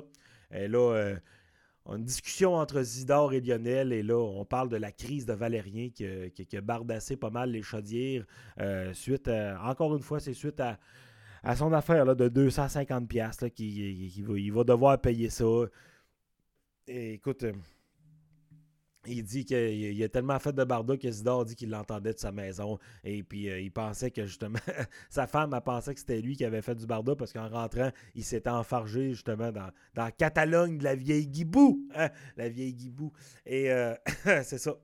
Et 0.51 0.68
là, 0.68 0.94
euh, 0.96 1.15
une 1.88 2.03
discussion 2.03 2.55
entre 2.55 2.81
Zidore 2.83 3.33
et 3.33 3.41
Lionel, 3.41 3.93
et 3.93 4.03
là, 4.03 4.17
on 4.17 4.45
parle 4.45 4.69
de 4.69 4.77
la 4.77 4.91
crise 4.91 5.25
de 5.25 5.33
Valérien 5.33 5.89
qui, 5.89 6.57
a 6.57 6.62
bardassé 6.62 7.17
pas 7.17 7.29
mal 7.29 7.51
les 7.51 7.62
chaudières. 7.62 8.25
Euh, 8.59 8.93
suite 8.93 9.29
encore 9.63 9.95
une 9.95 10.03
fois, 10.03 10.19
c'est 10.19 10.33
suite 10.33 10.59
à, 10.59 10.77
son 11.55 11.74
affaire 11.74 12.05
là, 12.05 12.15
de 12.15 12.29
250$ 12.29 13.50
qu'il 13.51 14.25
va, 14.25 14.38
il 14.38 14.53
va 14.53 14.63
devoir 14.63 15.01
payer 15.01 15.29
ça. 15.29 15.45
Et, 16.88 17.13
écoute, 17.13 17.45
il 19.09 19.23
dit 19.23 19.45
qu'il 19.45 20.03
a 20.03 20.09
tellement 20.09 20.39
fait 20.39 20.53
de 20.53 20.63
barda 20.63 20.97
que 20.97 21.09
Zidore 21.09 21.45
dit 21.45 21.55
qu'il 21.55 21.69
l'entendait 21.69 22.13
de 22.13 22.19
sa 22.19 22.31
maison. 22.31 22.77
Et 23.03 23.23
puis, 23.23 23.49
euh, 23.49 23.59
il 23.59 23.71
pensait 23.71 24.11
que 24.11 24.25
justement, 24.25 24.59
sa 25.09 25.27
femme 25.27 25.53
a 25.53 25.61
pensé 25.61 25.93
que 25.93 25.99
c'était 25.99 26.21
lui 26.21 26.35
qui 26.35 26.45
avait 26.45 26.61
fait 26.61 26.75
du 26.75 26.85
barda 26.85 27.15
parce 27.15 27.33
qu'en 27.33 27.49
rentrant, 27.49 27.91
il 28.15 28.23
s'était 28.23 28.49
enfargé 28.49 29.09
justement 29.11 29.51
dans, 29.51 29.69
dans 29.95 30.09
Catalogne 30.11 30.77
de 30.77 30.83
la 30.83 30.95
vieille 30.95 31.27
Guibou. 31.27 31.87
Hein, 31.95 32.09
la 32.37 32.49
vieille 32.49 32.73
Guibou. 32.73 33.11
Et 33.45 33.71
euh, 33.71 33.95
c'est 34.43 34.57
ça. 34.57 34.75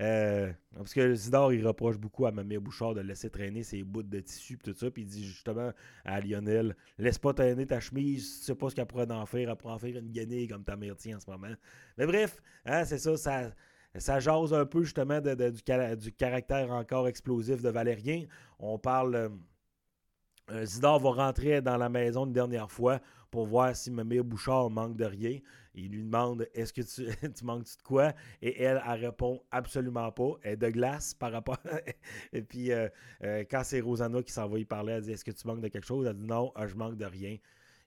Euh, 0.00 0.52
parce 0.76 0.94
que 0.94 1.14
Zidore, 1.14 1.52
il 1.52 1.66
reproche 1.66 1.98
beaucoup 1.98 2.26
à 2.26 2.30
Mamie 2.30 2.58
Bouchard 2.58 2.94
de 2.94 3.00
laisser 3.00 3.30
traîner 3.30 3.64
ses 3.64 3.82
bouts 3.82 4.04
de 4.04 4.20
tissu 4.20 4.54
et 4.54 4.56
tout 4.58 4.74
ça. 4.74 4.90
Puis 4.90 5.02
il 5.02 5.08
dit 5.08 5.24
justement 5.24 5.72
à 6.04 6.20
Lionel 6.20 6.76
Laisse 6.98 7.18
pas 7.18 7.32
traîner 7.32 7.66
ta 7.66 7.80
chemise, 7.80 8.38
tu 8.38 8.44
sais 8.44 8.54
pas 8.54 8.70
ce 8.70 8.76
qu'elle 8.76 8.86
pourrait 8.86 9.10
en 9.10 9.26
faire. 9.26 9.50
Elle 9.50 9.56
pourrait 9.56 9.74
en 9.74 9.78
faire 9.78 9.96
une 9.96 10.10
guenille 10.10 10.46
comme 10.46 10.64
ta 10.64 10.76
mère 10.76 10.96
tient 10.96 11.16
en 11.16 11.20
ce 11.20 11.28
moment. 11.28 11.52
Mais 11.96 12.06
bref, 12.06 12.40
hein, 12.64 12.84
c'est 12.84 12.98
ça, 12.98 13.16
ça. 13.16 13.50
Ça 13.96 14.20
jase 14.20 14.52
un 14.52 14.66
peu 14.66 14.82
justement 14.82 15.20
du, 15.20 16.12
caractère 16.12 16.70
encore 16.70 17.08
explosif 17.08 17.62
de 17.62 17.68
Valérien. 17.68 18.24
On 18.58 18.78
parle. 18.78 19.14
Euh, 19.14 19.28
euh, 20.50 20.64
Zidore 20.64 21.00
va 21.00 21.10
rentrer 21.10 21.60
dans 21.60 21.76
la 21.76 21.88
maison 21.88 22.24
une 22.24 22.32
dernière 22.32 22.70
fois 22.70 23.00
pour 23.30 23.46
voir 23.46 23.76
si 23.76 23.90
Mamie 23.90 24.20
Bouchard 24.20 24.70
manque 24.70 24.96
de 24.96 25.04
rien. 25.04 25.38
Il 25.74 25.90
lui 25.92 26.02
demande 26.02 26.48
Est-ce 26.54 26.72
que 26.72 26.80
tu, 26.80 27.06
tu 27.34 27.44
manques 27.44 27.64
de 27.64 27.82
quoi? 27.84 28.12
Et 28.40 28.62
elle, 28.62 28.82
elle 28.86 29.06
répond 29.06 29.42
absolument 29.50 30.10
pas. 30.10 30.32
Elle 30.42 30.52
est 30.54 30.56
de 30.56 30.70
glace 30.70 31.14
par 31.14 31.32
rapport. 31.32 31.58
Et 32.32 32.42
puis, 32.42 32.72
euh, 32.72 32.88
euh, 33.22 33.44
quand 33.50 33.62
c'est 33.64 33.80
Rosanna 33.80 34.22
qui 34.22 34.32
s'en 34.32 34.48
va 34.48 34.58
y 34.58 34.64
parler, 34.64 34.94
elle 34.94 35.02
dit 35.02 35.12
Est-ce 35.12 35.24
que 35.24 35.30
tu 35.30 35.46
manques 35.46 35.60
de 35.60 35.68
quelque 35.68 35.86
chose? 35.86 36.06
Elle 36.06 36.16
dit 36.16 36.26
Non, 36.26 36.52
je 36.66 36.74
manque 36.74 36.96
de 36.96 37.04
rien. 37.04 37.36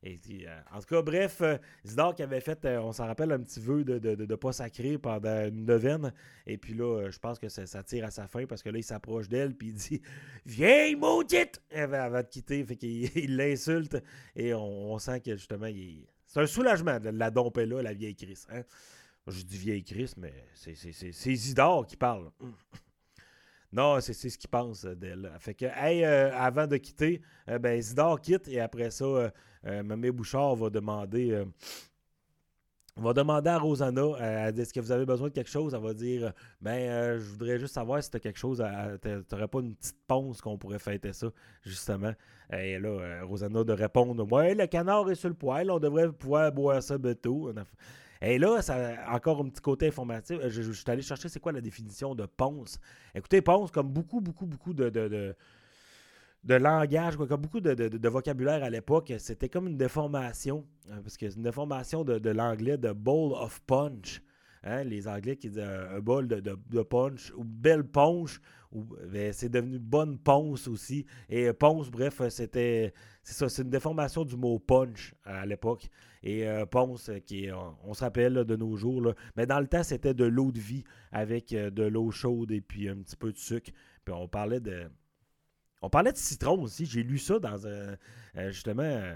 Euh, 0.03 0.61
en 0.71 0.79
tout 0.79 0.87
cas, 0.87 1.01
bref, 1.01 1.43
Zidore 1.85 2.15
qui 2.15 2.23
avait 2.23 2.41
fait, 2.41 2.65
on 2.65 2.91
s'en 2.91 3.05
rappelle, 3.05 3.31
un 3.31 3.39
petit 3.39 3.59
vœu 3.59 3.83
de 3.83 3.93
ne 3.93 4.15
de, 4.15 4.35
pas 4.35 4.51
sacrer 4.51 4.97
pendant 4.97 5.45
une 5.45 5.65
neuvaine. 5.65 6.11
Et 6.47 6.57
puis 6.57 6.73
là, 6.73 7.09
je 7.09 7.19
pense 7.19 7.37
que 7.37 7.49
ça, 7.49 7.83
tire 7.83 8.05
à 8.05 8.11
sa 8.11 8.27
fin 8.27 8.45
parce 8.45 8.63
que 8.63 8.69
là, 8.69 8.79
il 8.79 8.83
s'approche 8.83 9.29
d'elle 9.29 9.55
puis 9.55 9.69
il 9.69 9.73
dit 9.75 10.01
Viens, 10.45 10.97
maudite 10.97 11.61
Elle 11.69 11.89
va, 11.89 12.23
te 12.23 12.31
quitter. 12.31 12.63
Fait 12.63 12.75
qu'il 12.75 13.09
l'insulte 13.37 13.97
et 14.35 14.53
on, 14.53 14.97
sent 14.97 15.21
que 15.21 15.35
justement, 15.35 15.67
il, 15.67 16.07
c'est 16.25 16.39
un 16.39 16.47
soulagement 16.47 16.99
de 16.99 17.09
la 17.09 17.29
domper 17.29 17.65
là, 17.65 17.81
la 17.81 17.93
vieille 17.93 18.15
Chris. 18.15 18.43
Hein? 18.49 18.63
Je 19.27 19.43
dis 19.43 19.57
vieille 19.57 19.83
Chris, 19.83 20.13
mais 20.17 20.33
c'est 20.55 21.31
Isidore 21.31 21.85
qui 21.85 21.95
parle. 21.95 22.31
Non, 23.73 23.99
c'est 24.01 24.13
ce 24.13 24.37
qu'il 24.37 24.49
pense 24.49 24.85
d'elle. 24.85 25.31
Fait 25.39 25.53
que, 25.53 25.65
hey, 25.65 26.03
euh, 26.03 26.35
avant 26.35 26.67
de 26.67 26.77
quitter, 26.77 27.21
euh, 27.49 27.57
ben, 27.57 27.77
Isidore 27.77 28.19
quitte 28.19 28.47
et 28.47 28.59
après 28.59 28.91
ça, 28.91 29.05
euh, 29.05 29.29
euh 29.65 29.83
Mamie 29.83 30.11
Bouchard 30.11 30.55
va 30.55 30.69
demander 30.69 31.45
va 32.97 33.13
demander 33.13 33.49
à 33.49 33.57
Rosanna, 33.57 34.01
euh, 34.01 34.51
est-ce 34.51 34.73
que 34.73 34.79
vous 34.79 34.91
avez 34.91 35.05
besoin 35.05 35.29
de 35.29 35.33
quelque 35.33 35.49
chose? 35.49 35.73
Elle 35.73 35.81
va 35.81 35.93
dire, 35.93 36.33
ben, 36.59 36.71
euh, 36.71 37.19
je 37.19 37.23
voudrais 37.23 37.57
juste 37.57 37.73
savoir 37.73 38.03
si 38.03 38.09
tu 38.11 38.17
as 38.17 38.19
quelque 38.19 38.39
chose. 38.39 38.63
Tu 39.01 39.09
n'aurais 39.31 39.47
pas 39.47 39.59
une 39.59 39.75
petite 39.75 39.97
ponce 40.07 40.41
qu'on 40.41 40.57
pourrait 40.57 40.79
fêter 40.79 41.13
ça, 41.13 41.27
justement. 41.63 42.13
Et 42.51 42.79
là, 42.79 42.89
euh, 42.89 43.25
Rosanna 43.25 43.63
de 43.63 43.73
répondre, 43.73 44.29
ouais, 44.31 44.55
le 44.55 44.67
canard 44.67 45.09
est 45.09 45.15
sur 45.15 45.29
le 45.29 45.35
poêle, 45.35 45.71
on 45.71 45.79
devrait 45.79 46.11
pouvoir 46.11 46.51
boire 46.51 46.83
ça 46.83 46.97
bientôt. 46.97 47.51
Et 48.21 48.37
là, 48.37 48.61
ça 48.61 48.77
encore 49.09 49.41
un 49.41 49.49
petit 49.49 49.61
côté 49.61 49.87
informatif. 49.87 50.37
Je, 50.47 50.71
suis 50.71 50.83
allé 50.87 51.01
chercher 51.01 51.27
c'est 51.27 51.39
quoi 51.39 51.51
la 51.51 51.61
définition 51.61 52.13
de 52.13 52.25
ponce. 52.25 52.79
Écoutez, 53.15 53.41
ponce, 53.41 53.71
comme 53.71 53.89
beaucoup, 53.89 54.21
beaucoup, 54.21 54.45
beaucoup 54.45 54.73
de 54.73 55.35
de 56.43 56.55
langage, 56.55 57.17
quoi, 57.17 57.27
comme 57.27 57.41
beaucoup 57.41 57.59
de, 57.59 58.07
vocabulaire 58.07 58.63
à 58.63 58.69
l'époque, 58.69 59.13
c'était 59.19 59.49
comme 59.49 59.67
une 59.67 59.77
déformation, 59.77 60.65
hein, 60.89 60.99
parce 61.03 61.17
que 61.17 61.29
c'est 61.29 61.35
une 61.35 61.43
déformation 61.43 62.03
de, 62.03 62.29
l'anglais 62.29 62.77
de 62.77 62.91
bowl 62.91 63.33
of 63.33 63.61
punch. 63.67 64.21
Hein, 64.63 64.83
les 64.83 65.07
Anglais 65.07 65.37
qui 65.37 65.49
disent 65.49 65.59
un 65.59 65.99
bol 65.99 66.27
de, 66.27 66.81
punch 66.83 67.33
ou 67.35 67.43
belle 67.43 67.83
ponche, 67.83 68.39
ou 68.71 68.83
ben, 69.11 69.33
c'est 69.33 69.49
devenu 69.49 69.79
bonne 69.79 70.19
ponce 70.19 70.67
aussi. 70.67 71.05
Et 71.29 71.51
ponce, 71.53 71.89
bref, 71.89 72.21
c'était 72.29 72.93
c'est 73.23 73.33
ça, 73.33 73.49
c'est 73.49 73.63
une 73.63 73.69
déformation 73.69 74.23
du 74.23 74.35
mot 74.35 74.59
punch 74.59 75.15
à 75.25 75.45
l'époque. 75.45 75.89
Et 76.23 76.47
euh, 76.47 76.65
ponce, 76.67 77.09
qui 77.25 77.49
on, 77.51 77.91
rappelle 77.91 78.45
de 78.45 78.55
nos 78.55 78.75
jours, 78.77 79.13
mais 79.35 79.47
dans 79.47 79.59
le 79.59 79.67
temps, 79.67 79.83
c'était 79.83 80.13
de 80.13 80.25
l'eau 80.25 80.51
de 80.51 80.59
vie 80.59 80.83
avec 81.11 81.53
euh, 81.53 81.71
de 81.71 81.83
l'eau 81.83 82.11
chaude 82.11 82.51
et 82.51 82.61
puis 82.61 82.87
un 82.87 82.97
petit 82.97 83.15
peu 83.15 83.31
de 83.31 83.37
sucre. 83.37 83.71
Puis 84.05 84.13
on 84.13 84.27
parlait 84.27 84.59
de 84.59 84.89
on 85.81 85.89
parlait 85.89 86.11
de 86.11 86.17
citron 86.17 86.61
aussi. 86.61 86.85
J'ai 86.85 87.01
lu 87.01 87.17
ça 87.17 87.39
dans 87.39 87.65
un, 87.65 87.97
euh, 88.37 88.51
justement 88.51 89.15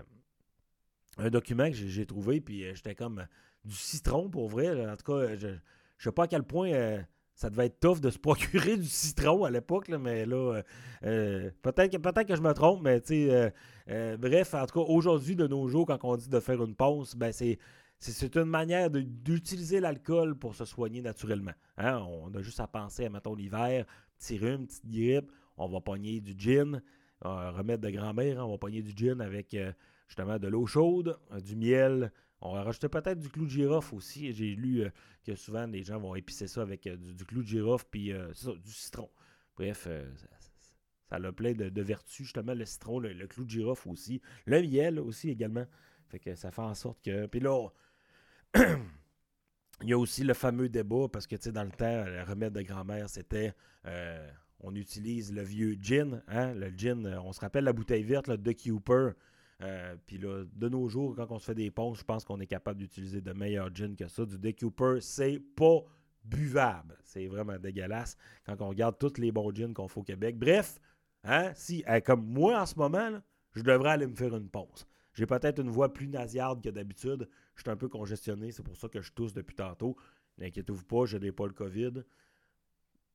un 1.18 1.30
document 1.30 1.70
que 1.70 1.76
j'ai 1.76 2.06
trouvé, 2.06 2.42
puis 2.42 2.66
euh, 2.66 2.74
j'étais 2.76 2.96
comme 2.96 3.26
du 3.66 3.76
citron 3.76 4.30
pour 4.30 4.50
vrai. 4.50 4.88
En 4.88 4.96
tout 4.96 5.12
cas, 5.12 5.36
je 5.36 5.48
ne 5.48 5.58
sais 5.98 6.12
pas 6.12 6.24
à 6.24 6.28
quel 6.28 6.44
point 6.44 6.72
euh, 6.72 7.02
ça 7.34 7.50
devait 7.50 7.66
être 7.66 7.80
tough 7.80 8.00
de 8.00 8.10
se 8.10 8.20
procurer 8.20 8.78
du 8.78 8.88
citron 8.88 9.44
à 9.44 9.50
l'époque, 9.50 9.90
mais 9.90 10.26
là, 10.26 10.62
peut-être 11.02 11.92
que, 11.92 11.98
peut 11.98 12.24
que 12.24 12.36
je 12.36 12.42
me 12.42 12.54
trompe, 12.54 12.82
mais 12.84 13.02
tu 13.02 13.28
sais, 13.28 13.54
bref, 14.18 14.54
en 14.54 14.66
tout 14.66 14.80
cas, 14.80 14.86
aujourd'hui, 14.92 15.36
de 15.36 15.48
nos 15.48 15.68
jours, 15.68 15.86
quand 15.86 16.00
on 16.04 16.16
dit 16.16 16.30
de 16.30 16.40
faire 16.40 16.64
une 16.64 16.76
pause, 16.76 17.16
ben 17.16 17.32
c'est. 17.32 17.60
C'est 17.98 18.36
une 18.36 18.44
manière 18.44 18.92
d'utiliser 18.92 19.80
l'alcool 19.80 20.36
pour 20.36 20.54
se 20.54 20.66
soigner 20.66 21.02
naturellement. 21.02 21.54
Hein. 21.78 22.06
On 22.08 22.32
a 22.36 22.42
juste 22.42 22.60
à 22.60 22.68
penser 22.68 23.06
à, 23.06 23.10
mettons, 23.10 23.34
l'hiver, 23.34 23.86
petit 24.20 24.38
rhume, 24.38 24.68
petite 24.68 24.86
grippe 24.86 25.32
on 25.58 25.68
va 25.68 25.82
pogner 25.82 26.22
du 26.22 26.34
gin, 26.38 26.82
remède 27.22 27.82
de 27.82 27.90
grand-mère, 27.90 28.40
hein, 28.40 28.46
on 28.46 28.52
va 28.52 28.58
pogner 28.58 28.82
du 28.82 28.92
gin 28.96 29.22
avec 29.22 29.54
euh, 29.54 29.72
justement 30.08 30.38
de 30.38 30.48
l'eau 30.48 30.66
chaude, 30.66 31.18
euh, 31.32 31.40
du 31.40 31.56
miel. 31.56 32.12
On 32.42 32.54
va 32.54 32.64
rajouter 32.64 32.90
peut-être 32.90 33.20
du 33.20 33.30
clou 33.30 33.46
de 33.46 33.50
girofle 33.50 33.96
aussi. 33.96 34.32
J'ai 34.34 34.56
lu 34.56 34.82
euh, 34.82 34.90
que 35.26 35.36
souvent 35.36 35.66
les 35.66 35.84
gens 35.84 36.00
vont 36.00 36.16
épicer 36.16 36.48
ça 36.48 36.62
avec 36.62 36.88
du, 36.88 37.26
clou 37.26 37.42
de 37.42 37.48
girofle 37.48 37.86
puis 37.90 38.12
du 38.14 38.72
citron. 38.72 39.10
Bref, 39.56 39.88
ça, 41.10 41.16
a 41.16 41.32
plein 41.32 41.54
de, 41.54 41.82
vertus, 41.82 42.26
justement, 42.26 42.54
le 42.54 42.66
citron, 42.66 43.00
le, 43.00 43.28
clou 43.28 43.46
de 43.46 43.50
girofle 43.50 43.90
aussi. 43.90 44.22
Le 44.46 44.62
miel 44.62 45.00
aussi 45.00 45.30
également. 45.30 45.66
Fait 46.10 46.20
que 46.20 46.36
ça 46.36 46.52
fait 46.52 46.62
en 46.62 46.76
sorte 46.76 47.02
que. 47.02 47.26
Puis 47.26 47.40
là, 47.40 47.70
il 48.56 49.90
y 49.90 49.94
a 49.94 49.98
aussi 49.98 50.24
le 50.24 50.34
fameux 50.34 50.70
débat, 50.70 51.08
parce 51.12 51.26
que 51.26 51.36
tu 51.36 51.44
sais, 51.44 51.52
dans 51.52 51.64
le 51.64 51.72
temps, 51.72 52.04
le 52.06 52.24
remède 52.24 52.54
de 52.54 52.62
grand-mère, 52.62 53.10
c'était 53.10 53.54
on 54.66 54.76
utilise 54.76 55.34
le 55.34 55.44
vieux 55.44 55.78
gin. 55.80 56.22
Hein? 56.28 56.54
Le 56.56 56.70
gin, 56.76 57.06
euh, 57.06 57.22
on 57.22 57.32
se 57.34 57.40
rappelle 57.40 57.66
la 57.66 57.74
bouteille 57.74 58.04
verte 58.04 58.30
de 58.30 58.52
Cooper. 58.52 59.12
Euh, 59.62 59.96
puis 60.06 60.18
là, 60.18 60.44
de 60.54 60.70
nos 60.70 60.88
jours, 60.90 61.16
quand 61.16 61.32
on 61.32 61.40
se 61.40 61.46
fait 61.46 61.56
des 61.56 61.72
ponts, 61.72 61.94
je 61.94 62.04
pense 62.04 62.26
qu'on 62.26 62.40
est 62.40 62.48
capable 62.48 62.80
d'utiliser 62.80 63.22
de 63.22 63.32
meilleurs 63.32 63.74
gins 63.74 63.96
que 63.96 64.08
ça. 64.08 64.26
Du 64.26 64.38
De 64.38 64.52
Cooper, 64.52 64.98
c'est 65.00 65.40
pas 65.40 65.80
buvable. 66.24 66.98
C'est 67.04 67.28
vraiment 67.28 67.58
dégueulasse 67.58 68.18
quand 68.46 68.62
on 68.62 68.70
regarde 68.70 68.98
tous 69.00 69.18
les 69.20 69.32
bons 69.32 69.54
gins 69.54 69.74
qu'on 69.74 69.88
fait 69.88 70.00
au 70.00 70.04
Québec. 70.04 70.38
Bref, 70.38 70.80
hein, 71.24 71.52
si, 71.56 71.84
comme 72.06 72.26
moi 72.26 72.62
en 72.62 72.66
ce 72.66 72.76
moment, 72.78 73.22
je 73.54 73.62
devrais 73.62 73.92
aller 73.92 74.08
me 74.08 74.16
faire 74.16 74.36
une 74.36 74.50
pause. 74.50 74.86
J'ai 75.14 75.26
peut-être 75.26 75.60
une 75.62 75.70
voix 75.70 75.94
plus 75.94 76.08
nasillarde 76.08 76.62
que 76.62 76.70
d'habitude. 76.70 77.30
Je 77.56 77.62
suis 77.62 77.72
un 77.72 77.78
peu 77.78 77.88
congestionné, 77.88 78.52
c'est 78.52 78.64
pour 78.64 78.76
ça 78.76 78.90
que 78.90 79.02
je 79.02 79.14
tousse 79.14 79.34
depuis 79.34 79.56
tantôt. 79.56 79.96
N'inquiétez-vous 80.38 80.84
pas, 80.84 81.06
je 81.06 81.18
n'ai 81.18 81.32
pas 81.32 81.48
le 81.48 81.54
COVID. 81.54 82.04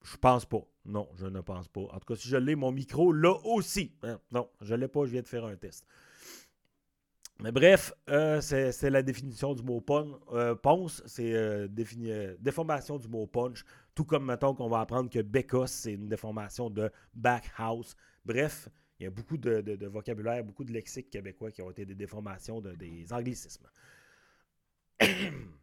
Je 0.03 0.17
pense 0.17 0.47
pas. 0.47 0.63
Non, 0.87 1.11
je 1.17 1.27
ne 1.27 1.43
pense 1.43 1.69
pas. 1.69 1.83
En 1.83 1.99
tout 1.99 2.07
cas, 2.07 2.17
si 2.17 2.27
je 2.29 2.39
l'ai, 2.39 2.55
mon 2.55 2.73
micro, 2.73 3.13
là 3.13 3.35
aussi. 3.45 3.93
Hein, 4.03 4.19
non, 4.33 4.49
je 4.63 4.75
ne 4.75 4.81
l'ai 4.81 4.89
pas, 4.89 5.05
je 5.05 5.11
viens 5.11 5.21
de 5.21 5.29
faire 5.29 5.45
un 5.45 5.57
test. 5.57 5.87
Mais 7.43 7.53
bref, 7.53 7.93
euh, 8.09 8.41
c'est 8.41 8.91
la 8.91 9.03
définition 9.03 9.55
du 9.55 9.63
mot. 9.63 9.83
Euh, 10.33 10.55
ponce, 10.55 11.03
c'est 11.07 11.33
euh, 11.33 11.69
déformation 12.39 12.99
du 12.99 13.09
mot 13.09 13.27
punch. 13.27 13.65
Tout 13.95 14.05
comme, 14.05 14.27
mettons, 14.27 14.55
qu'on 14.55 14.69
va 14.69 14.81
apprendre 14.81 15.09
que 15.09 15.21
bécosse, 15.21 15.71
c'est 15.73 15.95
une 15.95 16.09
déformation 16.09 16.69
de 16.69 16.91
backhouse. 17.15 17.97
Bref, 18.25 18.69
il 18.99 19.05
y 19.05 19.07
a 19.07 19.11
beaucoup 19.11 19.39
de, 19.39 19.87
vocabulaire, 19.87 20.45
beaucoup 20.45 20.65
de 20.65 20.73
lexiques 20.73 21.11
québécois 21.11 21.51
qui 21.51 21.63
ont 21.63 21.71
été 21.71 21.87
des 21.87 21.95
déformations 21.95 22.61
de, 22.61 22.73
des 22.73 23.13
anglicismes. 23.13 23.67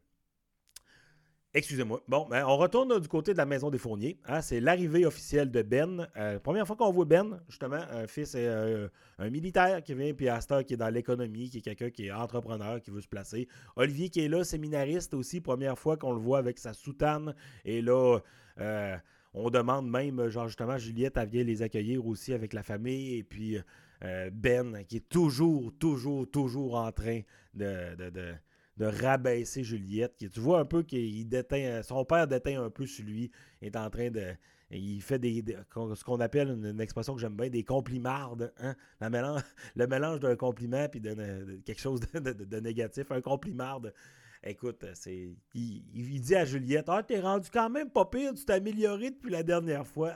Excusez-moi. 1.58 2.04
Bon, 2.08 2.28
ben, 2.30 2.46
on 2.46 2.56
retourne 2.56 3.00
du 3.00 3.08
côté 3.08 3.34
de 3.34 3.38
la 3.39 3.48
maison 3.48 3.72
des 3.72 3.80
fourniers. 3.80 4.20
Hein. 4.28 4.41
c'est 4.41 4.60
l'arrivée 4.60 5.08
officielle 5.08 5.50
de 5.50 5.63
Ben. 5.63 6.08
Euh, 6.15 6.38
première 6.38 6.67
fois 6.67 6.76
qu'on 6.76 6.91
voit 6.91 7.06
Ben, 7.06 7.39
justement, 7.50 7.80
un 7.91 8.06
fils 8.06 8.34
euh, 8.36 8.88
un 9.17 9.32
militaire 9.32 9.82
qui 9.82 9.96
vient, 9.96 10.13
puis 10.13 10.30
Astor 10.30 10.63
qui 10.63 10.76
est 10.76 10.78
dans 10.78 10.91
l'économie, 10.91 11.50
qui 11.50 11.58
est 11.58 11.62
quelqu'un 11.62 11.89
qui 11.89 12.06
est 12.06 12.12
entrepreneur, 12.12 12.80
qui 12.80 12.91
veut 12.91 13.02
se 13.02 13.08
placer. 13.08 13.48
Olivier 13.76 14.10
qui 14.10 14.24
est 14.24 14.28
là, 14.28 14.43
séminariste 14.43 15.15
aussi, 15.15 15.41
première 15.41 15.80
fois 15.80 15.98
qu'on 15.98 16.13
le 16.13 16.20
voit 16.20 16.38
avec 16.38 16.60
sa 16.60 16.74
soutane. 16.74 17.34
Et 17.65 17.82
là, 17.82 18.20
euh, 18.60 18.96
on 19.34 19.50
demande 19.50 19.89
même, 19.89 20.30
genre 20.30 20.46
justement, 20.46 20.78
Juliette, 20.78 21.17
elle 21.17 21.28
vient 21.28 21.43
les 21.43 21.63
accueillir 21.63 22.06
aussi 22.06 22.34
avec 22.34 22.54
la 22.54 22.62
famille. 22.62 23.15
Et 23.15 23.24
puis 23.24 23.58
Ben, 24.32 24.84
qui 24.88 24.98
est 24.98 25.10
toujours, 25.10 25.74
toujours, 25.80 26.30
toujours 26.30 26.76
en 26.76 26.91
train 26.91 27.22
de 27.56 27.96
rabaisser 28.85 29.63
Juliette. 29.63 30.15
Qui, 30.17 30.29
tu 30.29 30.39
vois 30.39 30.59
un 30.59 30.65
peu 30.65 30.83
qu'il 30.83 31.27
déteint, 31.27 31.81
son 31.83 32.05
père 32.05 32.27
déteint 32.27 32.63
un 32.63 32.69
peu 32.69 32.85
sur 32.85 33.05
lui, 33.05 33.31
est 33.61 33.75
en 33.75 33.89
train 33.89 34.09
de. 34.09 34.33
Il 34.69 35.01
fait 35.01 35.17
des, 35.17 35.43
ce 35.73 36.03
qu'on 36.03 36.19
appelle 36.19 36.49
une, 36.49 36.81
expression 36.81 37.15
que 37.15 37.21
j'aime 37.21 37.37
bien, 37.37 37.49
des 37.49 37.63
complimardes. 37.63 38.51
Hein? 38.59 38.75
le 39.75 39.87
mélange 39.87 40.19
d'un 40.19 40.35
compliment 40.35 40.89
puis 40.89 40.99
de, 40.99 41.61
quelque 41.65 41.79
chose 41.79 42.01
de, 42.01 42.59
négatif. 42.59 43.11
Un 43.11 43.21
complimarde. 43.21 43.93
Écoute, 44.43 44.85
c'est. 44.93 45.29
Il, 45.53 46.21
dit 46.21 46.35
à 46.35 46.45
Juliette 46.45 46.89
Ah, 46.89 47.01
t'es 47.01 47.19
rendu 47.19 47.49
quand 47.51 47.69
même 47.69 47.89
pas 47.89 48.05
pire, 48.05 48.33
tu 48.33 48.43
t'es 48.43 48.53
amélioré 48.53 49.11
depuis 49.11 49.31
la 49.31 49.43
dernière 49.43 49.87
fois. 49.87 50.13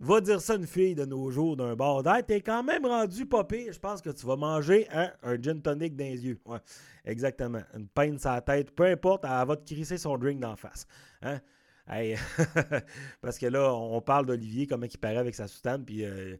Va 0.00 0.20
dire 0.20 0.40
ça 0.40 0.54
une 0.54 0.66
fille 0.66 0.94
de 0.94 1.04
nos 1.04 1.28
jours 1.30 1.56
d'un 1.56 1.74
bar. 1.74 2.02
T'es 2.24 2.40
quand 2.40 2.62
même 2.62 2.86
rendu 2.86 3.26
pas 3.26 3.44
Je 3.50 3.78
pense 3.78 4.00
que 4.00 4.10
tu 4.10 4.26
vas 4.26 4.36
manger 4.36 4.86
hein, 4.92 5.10
un 5.24 5.40
gin 5.40 5.60
tonic 5.60 5.96
dans 5.96 6.04
les 6.04 6.24
yeux. 6.24 6.40
Ouais, 6.46 6.58
exactement. 7.04 7.62
Une 7.74 7.88
peine 7.88 8.16
sur 8.16 8.30
la 8.30 8.40
tête. 8.40 8.70
Peu 8.70 8.84
importe, 8.84 9.24
elle 9.24 9.46
va 9.46 9.56
te 9.56 9.64
crisser 9.64 9.98
son 9.98 10.16
drink 10.16 10.38
d'en 10.38 10.54
face. 10.54 10.86
Hein? 11.22 11.40
parce 13.20 13.38
que 13.38 13.46
là, 13.46 13.72
on 13.74 14.00
parle 14.00 14.26
d'Olivier, 14.26 14.66
comment 14.66 14.86
il 14.86 14.98
paraît 14.98 15.16
avec 15.16 15.34
sa 15.34 15.48
soutane, 15.48 15.84
puis 15.84 16.04
euh, 16.04 16.36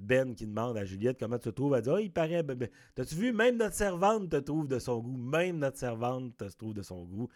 Ben 0.00 0.34
qui 0.34 0.46
demande 0.46 0.76
à 0.76 0.84
Juliette 0.84 1.18
comment 1.18 1.38
tu 1.38 1.44
te 1.44 1.50
trouves. 1.50 1.74
Elle 1.74 1.82
dit 1.82 1.90
Ah, 1.90 2.00
il 2.00 2.12
paraît. 2.12 2.42
Ben, 2.42 2.56
ben, 2.56 2.68
t'as-tu 2.94 3.14
vu, 3.14 3.32
même 3.32 3.56
notre 3.56 3.74
servante 3.74 4.28
te 4.28 4.36
trouve 4.36 4.68
de 4.68 4.78
son 4.78 4.98
goût. 4.98 5.16
Même 5.16 5.58
notre 5.58 5.78
servante 5.78 6.36
te 6.36 6.44
trouve 6.56 6.74
de 6.74 6.82
son 6.82 7.04
goût. 7.04 7.28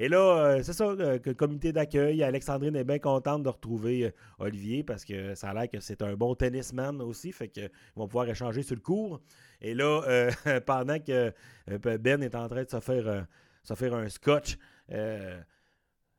Et 0.00 0.08
là, 0.08 0.18
euh, 0.18 0.62
c'est 0.62 0.74
ça, 0.74 0.84
euh, 0.84 1.18
le 1.24 1.34
comité 1.34 1.72
d'accueil, 1.72 2.22
Alexandrine 2.22 2.76
est 2.76 2.84
bien 2.84 3.00
contente 3.00 3.42
de 3.42 3.48
retrouver 3.48 4.04
euh, 4.04 4.10
Olivier 4.38 4.84
parce 4.84 5.04
que 5.04 5.34
ça 5.34 5.50
a 5.50 5.54
l'air 5.54 5.68
que 5.68 5.80
c'est 5.80 6.02
un 6.02 6.14
bon 6.14 6.36
tennisman 6.36 7.02
aussi, 7.02 7.32
fait 7.32 7.48
qu'ils 7.48 7.68
vont 7.96 8.06
pouvoir 8.06 8.28
échanger 8.28 8.62
sur 8.62 8.76
le 8.76 8.80
cours. 8.80 9.20
Et 9.60 9.74
là, 9.74 10.30
pendant 10.66 11.00
que 11.00 11.32
Ben 11.66 12.22
est 12.22 12.36
en 12.36 12.48
train 12.48 12.62
de 12.62 12.70
se 12.70 12.78
faire, 12.78 13.26
se 13.64 13.74
faire 13.74 13.92
un 13.92 14.08
scotch, 14.08 14.56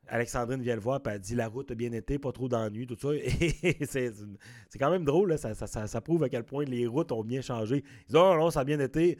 Alexandrine 0.08 0.62
vient 0.62 0.76
le 0.76 0.82
voir 0.82 1.00
et 1.06 1.10
elle 1.10 1.20
dit 1.22 1.36
la 1.36 1.48
route 1.48 1.72
a 1.72 1.76
bien 1.76 1.94
été, 1.94 2.20
pas 2.20 2.34
trop 2.34 2.50
d'ennuis, 2.50 2.86
tout 2.86 2.98
ça. 3.00 3.10
C'est 3.88 4.78
quand 4.78 4.92
même 4.92 5.06
drôle, 5.06 5.38
ça, 5.38 5.54
ça, 5.56 6.02
prouve 6.02 6.24
à 6.24 6.30
quel 6.30 6.44
point 6.44 6.66
les 6.66 6.86
routes 6.86 7.14
ont 7.14 7.24
bien 7.24 7.40
changé. 7.40 7.78
Ils 7.78 8.08
disent 8.08 8.16
Oh 8.18 8.36
non, 8.36 8.52
ça 8.52 8.62
a 8.62 8.64
bien 8.66 8.80
été, 8.82 9.18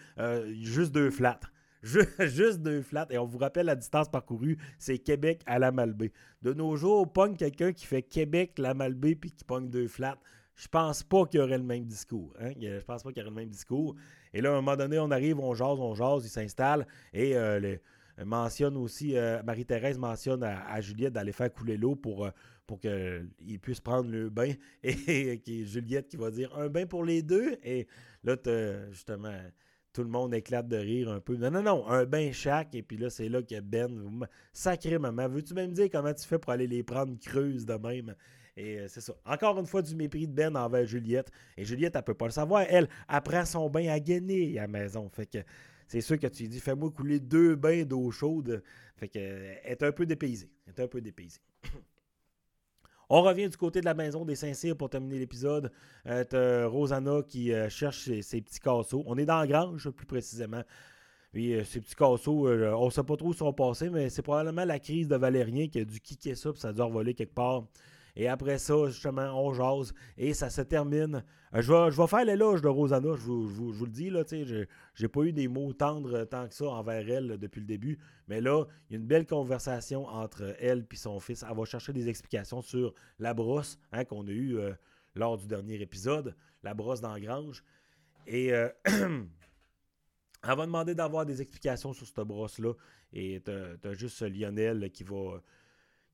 juste 0.60 0.92
deux 0.92 1.12
flats. 1.12 1.40
Juste 2.20 2.62
deux 2.62 2.82
flats. 2.82 3.08
Et 3.10 3.18
on 3.18 3.26
vous 3.26 3.38
rappelle 3.38 3.68
la 3.68 3.76
distance 3.76 4.10
parcourue, 4.10 4.58
c'est 4.78 4.98
Québec 4.98 5.42
à 5.46 5.60
la 5.60 5.72
Malbaie. 5.72 6.12
De 6.42 6.54
nos 6.54 6.76
jours, 6.76 7.02
on 7.02 7.08
pogne 7.08 7.36
quelqu'un 7.36 7.72
qui 7.72 7.86
fait 7.86 8.02
Québec, 8.02 8.58
la 8.58 8.74
Malbaie, 8.74 9.16
puis 9.16 9.32
qui 9.32 9.44
pogne 9.44 9.70
deux 9.70 9.88
flats. 9.88 10.20
Je 10.56 10.68
pense 10.68 11.04
pas 11.04 11.26
qu'il 11.26 11.40
y 11.40 11.44
aurait 11.44 11.58
le 11.58 11.64
même 11.64 11.86
discours. 11.86 12.34
Hein? 12.42 12.52
Je 12.60 12.84
pense 12.84 13.04
pas 13.04 13.10
qu'il 13.12 13.20
y 13.20 13.22
aurait 13.22 13.30
le 13.30 13.36
même 13.36 13.50
discours. 13.50 13.96
Et 14.34 14.42
là, 14.42 14.50
à 14.50 14.54
un 14.54 14.56
moment 14.56 14.76
donné, 14.76 15.00
on 15.00 15.10
arrive, 15.10 15.40
on 15.40 15.54
jase, 15.54 15.80
on 15.80 15.96
jase, 15.96 16.26
il 16.26 16.30
s'installe. 16.30 16.86
Et 17.14 17.38
euh, 17.38 17.78
mentionne 18.26 18.76
aussi, 18.76 19.16
euh, 19.16 19.42
Marie-Thérèse 19.44 19.98
mentionne 19.98 20.44
à, 20.44 20.82
Juliette 20.82 21.14
d'aller 21.14 21.32
faire 21.32 21.52
couler 21.52 21.78
l'eau 21.78 21.96
pour, 21.96 22.26
euh, 22.26 22.32
pour 22.68 22.82
qu'il 22.82 23.60
puisse 23.62 23.80
prendre 23.80 24.12
le 24.12 24.30
bain. 24.30 24.52
Et, 24.84 25.42
et 25.48 25.66
Juliette 25.66 26.10
qui 26.10 26.18
va 26.18 26.30
dire 26.30 26.54
un 26.58 26.68
bain 26.68 26.86
pour 26.86 27.06
les 27.06 27.22
deux? 27.22 27.58
Et 27.64 27.88
là, 28.26 28.36
justement, 28.92 29.32
tout 29.94 30.04
le 30.04 30.10
monde 30.10 30.34
éclate 30.34 30.68
de 30.68 30.78
rire 30.78 31.10
un 31.10 31.20
peu. 31.20 31.36
Non, 31.36 31.52
non, 31.52 31.64
non, 31.64 31.88
un 31.88 32.06
bain 32.06 32.32
chaque. 32.32 32.76
Et 32.76 32.84
puis 32.84 32.98
là, 32.98 33.10
c'est 33.10 33.30
là 33.30 33.42
que 33.42 33.60
Ben, 33.60 34.28
sacré 34.54 35.00
maman, 35.00 35.28
veux-tu 35.28 35.54
même 35.54 35.72
dire 35.72 35.90
comment 35.92 36.14
tu 36.14 36.26
fais 36.26 36.38
pour 36.38 36.52
aller 36.52 36.68
les 36.68 36.84
prendre 36.84 37.18
creuses 37.20 37.66
de 37.66 37.74
même? 37.74 38.16
Et 38.56 38.80
euh, 38.80 38.88
c'est 38.88 39.02
ça. 39.02 39.14
Encore 39.26 39.58
une 39.60 39.66
fois, 39.66 39.82
du 39.82 39.96
mépris 39.96 40.28
de 40.28 40.34
Ben 40.34 40.56
envers 40.56 40.86
Juliette. 40.86 41.32
Et 41.58 41.66
Juliette, 41.66 41.96
elle 41.96 42.04
peut 42.04 42.14
pas 42.14 42.26
le 42.26 42.32
savoir. 42.32 42.66
Elle, 42.70 42.90
apprend 43.08 43.46
son 43.46 43.70
bain 43.70 43.88
à 43.88 44.00
gagner 44.00 44.60
à 44.60 44.64
la 44.64 44.68
maison. 44.68 45.10
Fait 45.10 45.26
que 45.26 45.40
c'est 45.88 46.02
sûr 46.02 46.20
que 46.20 46.28
tu 46.28 46.48
dis, 46.48 46.60
fais-moi 46.60 46.92
couler 46.92 47.20
deux 47.20 47.56
bains 47.56 47.84
d'eau 47.84 48.12
chaude. 48.12 48.62
Fait 48.98 49.08
que, 49.08 49.18
elle 49.18 49.72
est 49.72 49.84
un 49.84 49.92
peu 49.92 50.06
dépaysée. 50.06 50.50
Est 50.68 50.80
un 50.80 50.88
peu 50.88 51.02
dépaysée. 51.02 51.40
On 53.12 53.24
revient 53.24 53.50
du 53.50 53.58
côté 53.58 53.80
de 53.82 53.86
la 53.86 53.96
maison 53.96 54.24
des 54.24 54.36
Saint-Cyr 54.36 54.78
pour 54.78 54.90
terminer 54.90 55.18
l'épisode. 55.18 55.72
Euh, 56.06 56.68
Rosanna 56.68 57.24
qui 57.28 57.52
euh, 57.52 57.68
cherche 57.68 58.04
ses, 58.22 58.42
petits 58.42 58.60
casseaux. 58.60 59.04
On 59.08 59.18
est 59.18 59.26
dans 59.26 59.40
la 59.40 59.48
grange, 59.48 59.90
plus 59.90 60.06
précisément. 60.06 60.64
Puis 61.32 61.56
euh, 61.56 61.64
ces 61.64 61.82
petits 61.82 61.96
casseaux, 61.96 62.48
on 62.48 62.86
ne 62.86 62.90
sait 62.92 63.04
pas 63.04 63.18
trop 63.18 63.30
où 63.30 63.34
sont 63.34 63.52
passés, 63.52 63.90
mais 63.90 64.10
c'est 64.10 64.22
probablement 64.22 64.64
la 64.64 64.78
crise 64.78 65.08
de 65.08 65.16
Valérien 65.16 65.68
qui 65.70 65.80
a 65.80 65.86
dû 65.86 66.00
kicker 66.00 66.36
ça, 66.36 66.52
puis 66.52 66.62
ça 66.62 66.70
a 66.70 66.74
dû 66.74 66.82
revoler 66.82 67.16
quelque 67.16 67.34
part. 67.34 67.64
Et 68.16 68.28
après 68.28 68.58
ça, 68.58 68.88
justement, 68.88 69.32
on 69.34 69.54
jase 69.54 69.94
et 70.18 70.34
ça 70.34 70.50
se 70.50 70.62
termine. 70.62 71.24
Euh, 71.54 71.62
je, 71.62 71.72
vais, 71.72 71.92
je 71.92 72.02
vais 72.02 72.08
faire 72.08 72.26
l'éloge 72.26 72.62
de 72.62 72.68
Rosanna, 72.68 73.16
je 73.16 73.22
vous, 73.22 73.48
vous, 73.48 73.86
le 73.86 73.92
dis, 73.92 74.10
là, 74.10 74.24
je 74.30 74.66
n'ai 75.00 75.08
pas 75.08 75.22
eu 75.22 75.34
des 75.34 75.48
mots 75.48 75.74
tendres 75.74 76.26
tant 76.26 76.48
que 76.48 76.54
ça 76.54 76.66
envers 76.66 77.10
elle 77.10 77.38
depuis 77.38 77.60
le 77.60 77.66
début. 77.66 78.00
Mais 78.28 78.42
là, 78.42 78.66
il 78.90 78.94
y 78.94 78.96
a 78.96 79.00
une 79.00 79.08
belle 79.08 79.26
conversation 79.26 80.06
entre 80.08 80.56
elle 80.60 80.86
et 80.92 80.96
son 80.96 81.20
fils. 81.20 81.44
Elle 81.50 81.56
va 81.56 81.66
chercher 81.66 81.94
des 81.94 82.08
explications 82.10 82.62
sur 82.62 82.94
la 83.18 83.34
brosse 83.34 83.80
hein, 83.92 84.06
qu'on 84.06 84.28
a 84.28 84.32
eue 84.32 84.58
euh, 84.58 84.74
lors 85.16 85.38
du 85.38 85.48
dernier 85.48 85.82
épisode, 85.82 86.36
la 86.64 86.74
brosse 86.74 87.02
dans 87.02 87.18
grange. 87.18 87.64
Et 88.28 88.54
euh, 88.54 88.70
elle 88.86 90.56
va 90.56 90.66
demander 90.66 90.94
d'avoir 90.94 91.26
des 91.26 91.42
explications 91.42 91.94
sur 91.94 92.06
cette 92.06 92.20
brosse-là. 92.20 92.74
Et 93.12 93.42
tu 93.44 93.52
as, 93.52 93.94
juste 93.94 94.22
Lionel 94.22 94.92
qui 94.92 95.04
va 95.04 95.42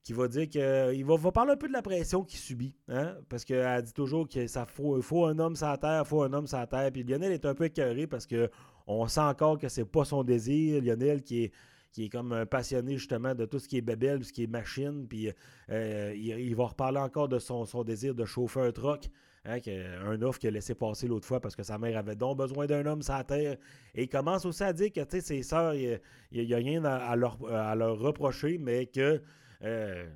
qui 0.05 0.13
va 0.13 0.27
dire 0.27 0.47
qu'il 0.47 1.03
va, 1.03 1.17
va, 1.17 1.31
parler 1.31 1.53
un 1.53 1.57
peu 1.57 1.67
de 1.67 1.73
la 1.73 1.81
pression 1.81 2.23
qu'il 2.23 2.37
subit. 2.37 2.75
Hein? 2.87 3.15
Parce 3.27 3.43
qu'elle 3.43 3.81
dit 3.81 3.91
toujours 3.91 4.27
qu'il 4.27 4.47
faut, 4.47 5.01
faut 5.01 5.25
un 5.25 5.39
homme 5.39 5.55
la 5.59 5.77
terre, 5.77 6.05
faut 6.05 6.21
un 6.21 6.31
homme 6.31 6.45
la 6.51 6.67
terre. 6.67 6.91
Puis 6.91 7.03
Lionel 7.03 7.31
est 7.31 7.43
un 7.43 7.55
peu 7.55 7.65
écœuré 7.65 8.05
parce 8.05 8.27
qu'on 8.27 9.07
sent 9.07 9.19
encore 9.19 9.57
que 9.57 9.67
c'est 9.67 9.83
pas 9.83 10.05
son 10.05 10.23
désir. 10.23 10.79
Lionel 10.83 11.23
qui 11.23 11.45
est, 11.45 11.51
qui 11.91 12.05
est 12.05 12.09
comme 12.09 12.33
un 12.33 12.45
passionné 12.45 12.97
justement 12.97 13.33
de 13.33 13.45
tout 13.45 13.57
ce 13.57 13.67
qui 13.67 13.77
est 13.77 13.81
tout 13.81 14.23
ce 14.23 14.31
qui 14.31 14.43
est 14.43 14.47
machine. 14.47 15.07
Puis 15.09 15.31
euh, 15.71 16.13
il, 16.15 16.55
va 16.55 16.65
reparler 16.67 16.99
encore 16.99 17.27
de 17.27 17.39
son, 17.39 17.65
désir 17.83 18.13
de 18.13 18.25
chauffer 18.25 18.61
un 18.61 18.71
truck. 18.71 19.09
Hein, 19.43 19.57
un 20.05 20.21
offre 20.21 20.37
qu'il 20.37 20.49
a 20.49 20.51
laissé 20.51 20.75
passer 20.75 21.07
l'autre 21.07 21.25
fois 21.25 21.39
parce 21.39 21.55
que 21.55 21.63
sa 21.63 21.79
mère 21.79 21.97
avait 21.97 22.15
donc 22.15 22.37
besoin 22.37 22.67
d'un 22.67 22.85
homme 22.85 23.01
sur 23.01 23.25
terre. 23.25 23.57
Et 23.95 24.03
il 24.03 24.09
commence 24.09 24.45
aussi 24.45 24.61
à 24.61 24.71
dire 24.71 24.91
que 24.91 25.01
ses 25.19 25.41
sœurs, 25.41 25.73
il 25.73 25.99
n'y 26.31 26.53
a, 26.53 26.57
rien 26.57 26.85
à 26.85 27.15
leur 27.15 27.39
reprocher, 27.97 28.59
mais 28.59 28.85
que 28.85 29.19
euh, 29.63 30.07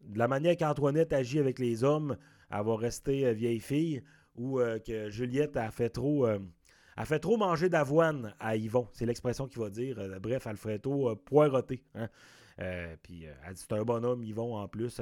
de 0.00 0.18
la 0.18 0.28
manière 0.28 0.56
qu'Antoinette 0.56 1.12
agit 1.12 1.38
avec 1.38 1.58
les 1.58 1.84
hommes, 1.84 2.16
elle 2.50 2.64
va 2.64 2.76
rester 2.76 3.26
euh, 3.26 3.32
vieille 3.32 3.60
fille, 3.60 4.02
ou 4.36 4.60
euh, 4.60 4.78
que 4.78 5.10
Juliette 5.10 5.56
a 5.56 5.70
fait 5.70 5.90
trop. 5.90 6.26
a 6.26 7.04
fait 7.04 7.18
trop 7.18 7.36
manger 7.36 7.68
d'avoine 7.68 8.34
à 8.38 8.56
Yvon. 8.56 8.88
C'est 8.92 9.06
l'expression 9.06 9.46
qu'il 9.46 9.60
va 9.60 9.70
dire. 9.70 9.98
bref, 10.20 10.46
Alfredo 10.46 11.16
poireauté. 11.16 11.84
Hein. 11.94 12.08
puis 13.02 13.24
elle 13.24 13.54
dit 13.54 13.60
c'est 13.68 13.72
un 13.72 13.84
bonhomme, 13.84 14.22
Yvon, 14.22 14.56
en 14.56 14.68
plus. 14.68 15.00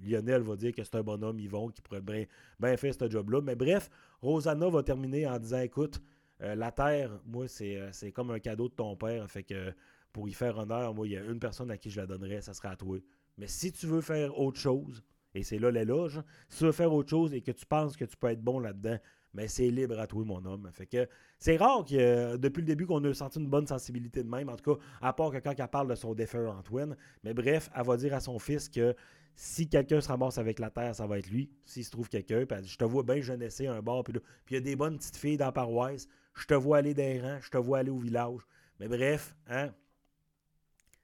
Lionel 0.00 0.42
va 0.42 0.56
dire 0.56 0.72
que 0.72 0.82
c'est 0.82 0.96
un 0.96 1.02
bonhomme, 1.02 1.38
Yvon, 1.38 1.68
qui 1.68 1.80
pourrait 1.82 2.00
bien, 2.00 2.24
bien 2.58 2.76
faire 2.76 2.94
ce 2.94 3.08
job-là. 3.08 3.40
Mais 3.42 3.54
bref, 3.54 3.88
Rosanna 4.20 4.68
va 4.68 4.82
terminer 4.82 5.26
en 5.28 5.38
disant 5.38 5.60
écoute, 5.60 6.02
la 6.40 6.72
terre, 6.72 7.20
moi, 7.24 7.46
c'est 7.46 8.12
comme 8.12 8.32
un 8.32 8.40
cadeau 8.40 8.68
de 8.68 8.74
ton 8.74 8.96
père. 8.96 9.30
Fait 9.30 9.44
que 9.44 9.72
pour 10.12 10.28
y 10.28 10.32
faire 10.32 10.58
honneur, 10.58 10.94
moi, 10.94 11.06
il 11.06 11.12
y 11.12 11.16
a 11.16 11.24
une 11.24 11.38
personne 11.38 11.70
à 11.70 11.78
qui 11.78 11.90
je 11.90 12.00
la 12.00 12.06
donnerais, 12.06 12.40
ça 12.42 12.54
serait 12.54 12.68
à 12.68 12.76
toi. 12.76 12.98
Mais 13.38 13.46
si 13.46 13.72
tu 13.72 13.86
veux 13.86 14.00
faire 14.00 14.38
autre 14.38 14.60
chose, 14.60 15.02
et 15.34 15.42
c'est 15.42 15.58
là 15.58 15.70
l'éloge, 15.70 16.20
si 16.48 16.58
tu 16.58 16.64
veux 16.64 16.72
faire 16.72 16.92
autre 16.92 17.08
chose 17.08 17.32
et 17.32 17.40
que 17.40 17.52
tu 17.52 17.64
penses 17.66 17.96
que 17.96 18.04
tu 18.04 18.16
peux 18.16 18.28
être 18.28 18.42
bon 18.42 18.58
là-dedans, 18.58 18.98
mais 19.34 19.48
c'est 19.48 19.70
libre 19.70 19.98
à 19.98 20.06
toi, 20.06 20.24
mon 20.24 20.44
homme. 20.44 20.68
Fait 20.72 20.86
que 20.86 21.08
c'est 21.38 21.56
rare 21.56 21.84
que 21.84 22.36
depuis 22.36 22.60
le 22.60 22.66
début 22.66 22.86
qu'on 22.86 23.02
ait 23.04 23.14
senti 23.14 23.38
une 23.38 23.48
bonne 23.48 23.66
sensibilité 23.66 24.22
de 24.22 24.28
même, 24.28 24.48
en 24.48 24.56
tout 24.56 24.74
cas, 24.74 24.82
à 25.00 25.12
part 25.12 25.30
que 25.30 25.38
quand 25.38 25.54
elle 25.58 25.68
parle 25.68 25.88
de 25.88 25.94
son 25.94 26.14
défunt 26.14 26.46
Antoine. 26.46 26.96
Mais 27.24 27.32
bref, 27.32 27.70
elle 27.74 27.86
va 27.86 27.96
dire 27.96 28.14
à 28.14 28.20
son 28.20 28.38
fils 28.38 28.68
que 28.68 28.94
si 29.34 29.68
quelqu'un 29.68 30.02
se 30.02 30.08
ramasse 30.08 30.36
avec 30.36 30.58
la 30.58 30.70
terre, 30.70 30.94
ça 30.94 31.06
va 31.06 31.18
être 31.18 31.30
lui. 31.30 31.50
S'il 31.64 31.84
se 31.84 31.90
trouve 31.90 32.10
quelqu'un, 32.10 32.44
puis 32.44 32.58
je 32.64 32.76
te 32.76 32.84
vois 32.84 33.02
bien 33.02 33.20
jeunesse 33.20 33.60
un 33.62 33.80
bar, 33.80 34.04
puis 34.04 34.14
il 34.50 34.54
y 34.54 34.56
a 34.56 34.60
des 34.60 34.76
bonnes 34.76 34.98
petites 34.98 35.16
filles 35.16 35.38
dans 35.38 35.46
la 35.46 35.52
paroisse, 35.52 36.06
je 36.34 36.44
te 36.44 36.54
vois 36.54 36.78
aller 36.78 36.92
des 36.92 37.20
rangs, 37.20 37.40
je 37.40 37.50
te 37.50 37.56
vois 37.56 37.78
aller 37.78 37.90
au 37.90 37.98
village. 37.98 38.40
Mais 38.78 38.88
bref, 38.88 39.34
hein, 39.48 39.72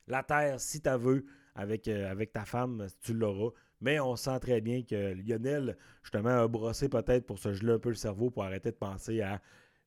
la 0.09 0.23
terre, 0.23 0.61
si 0.61 0.81
tu 0.81 0.91
veux, 0.91 1.25
avec, 1.55 1.89
euh, 1.89 2.11
avec 2.11 2.33
ta 2.33 2.45
femme, 2.45 2.87
tu 3.03 3.15
l'auras. 3.15 3.53
Mais 3.81 4.01
on 4.01 4.17
sent 4.17 4.39
très 4.41 4.61
bien 4.61 4.83
que 4.83 5.15
Lionel, 5.15 5.77
justement, 6.03 6.43
a 6.43 6.49
brossé 6.49 6.89
peut-être 6.89 7.27
pour 7.27 7.39
se 7.39 7.53
geler 7.53 7.75
un 7.75 7.79
peu 7.79 7.91
le 7.91 7.95
cerveau 7.95 8.31
pour 8.31 8.45
arrêter 8.45 8.71
de 8.71 8.77
penser 8.77 9.21
à 9.21 9.41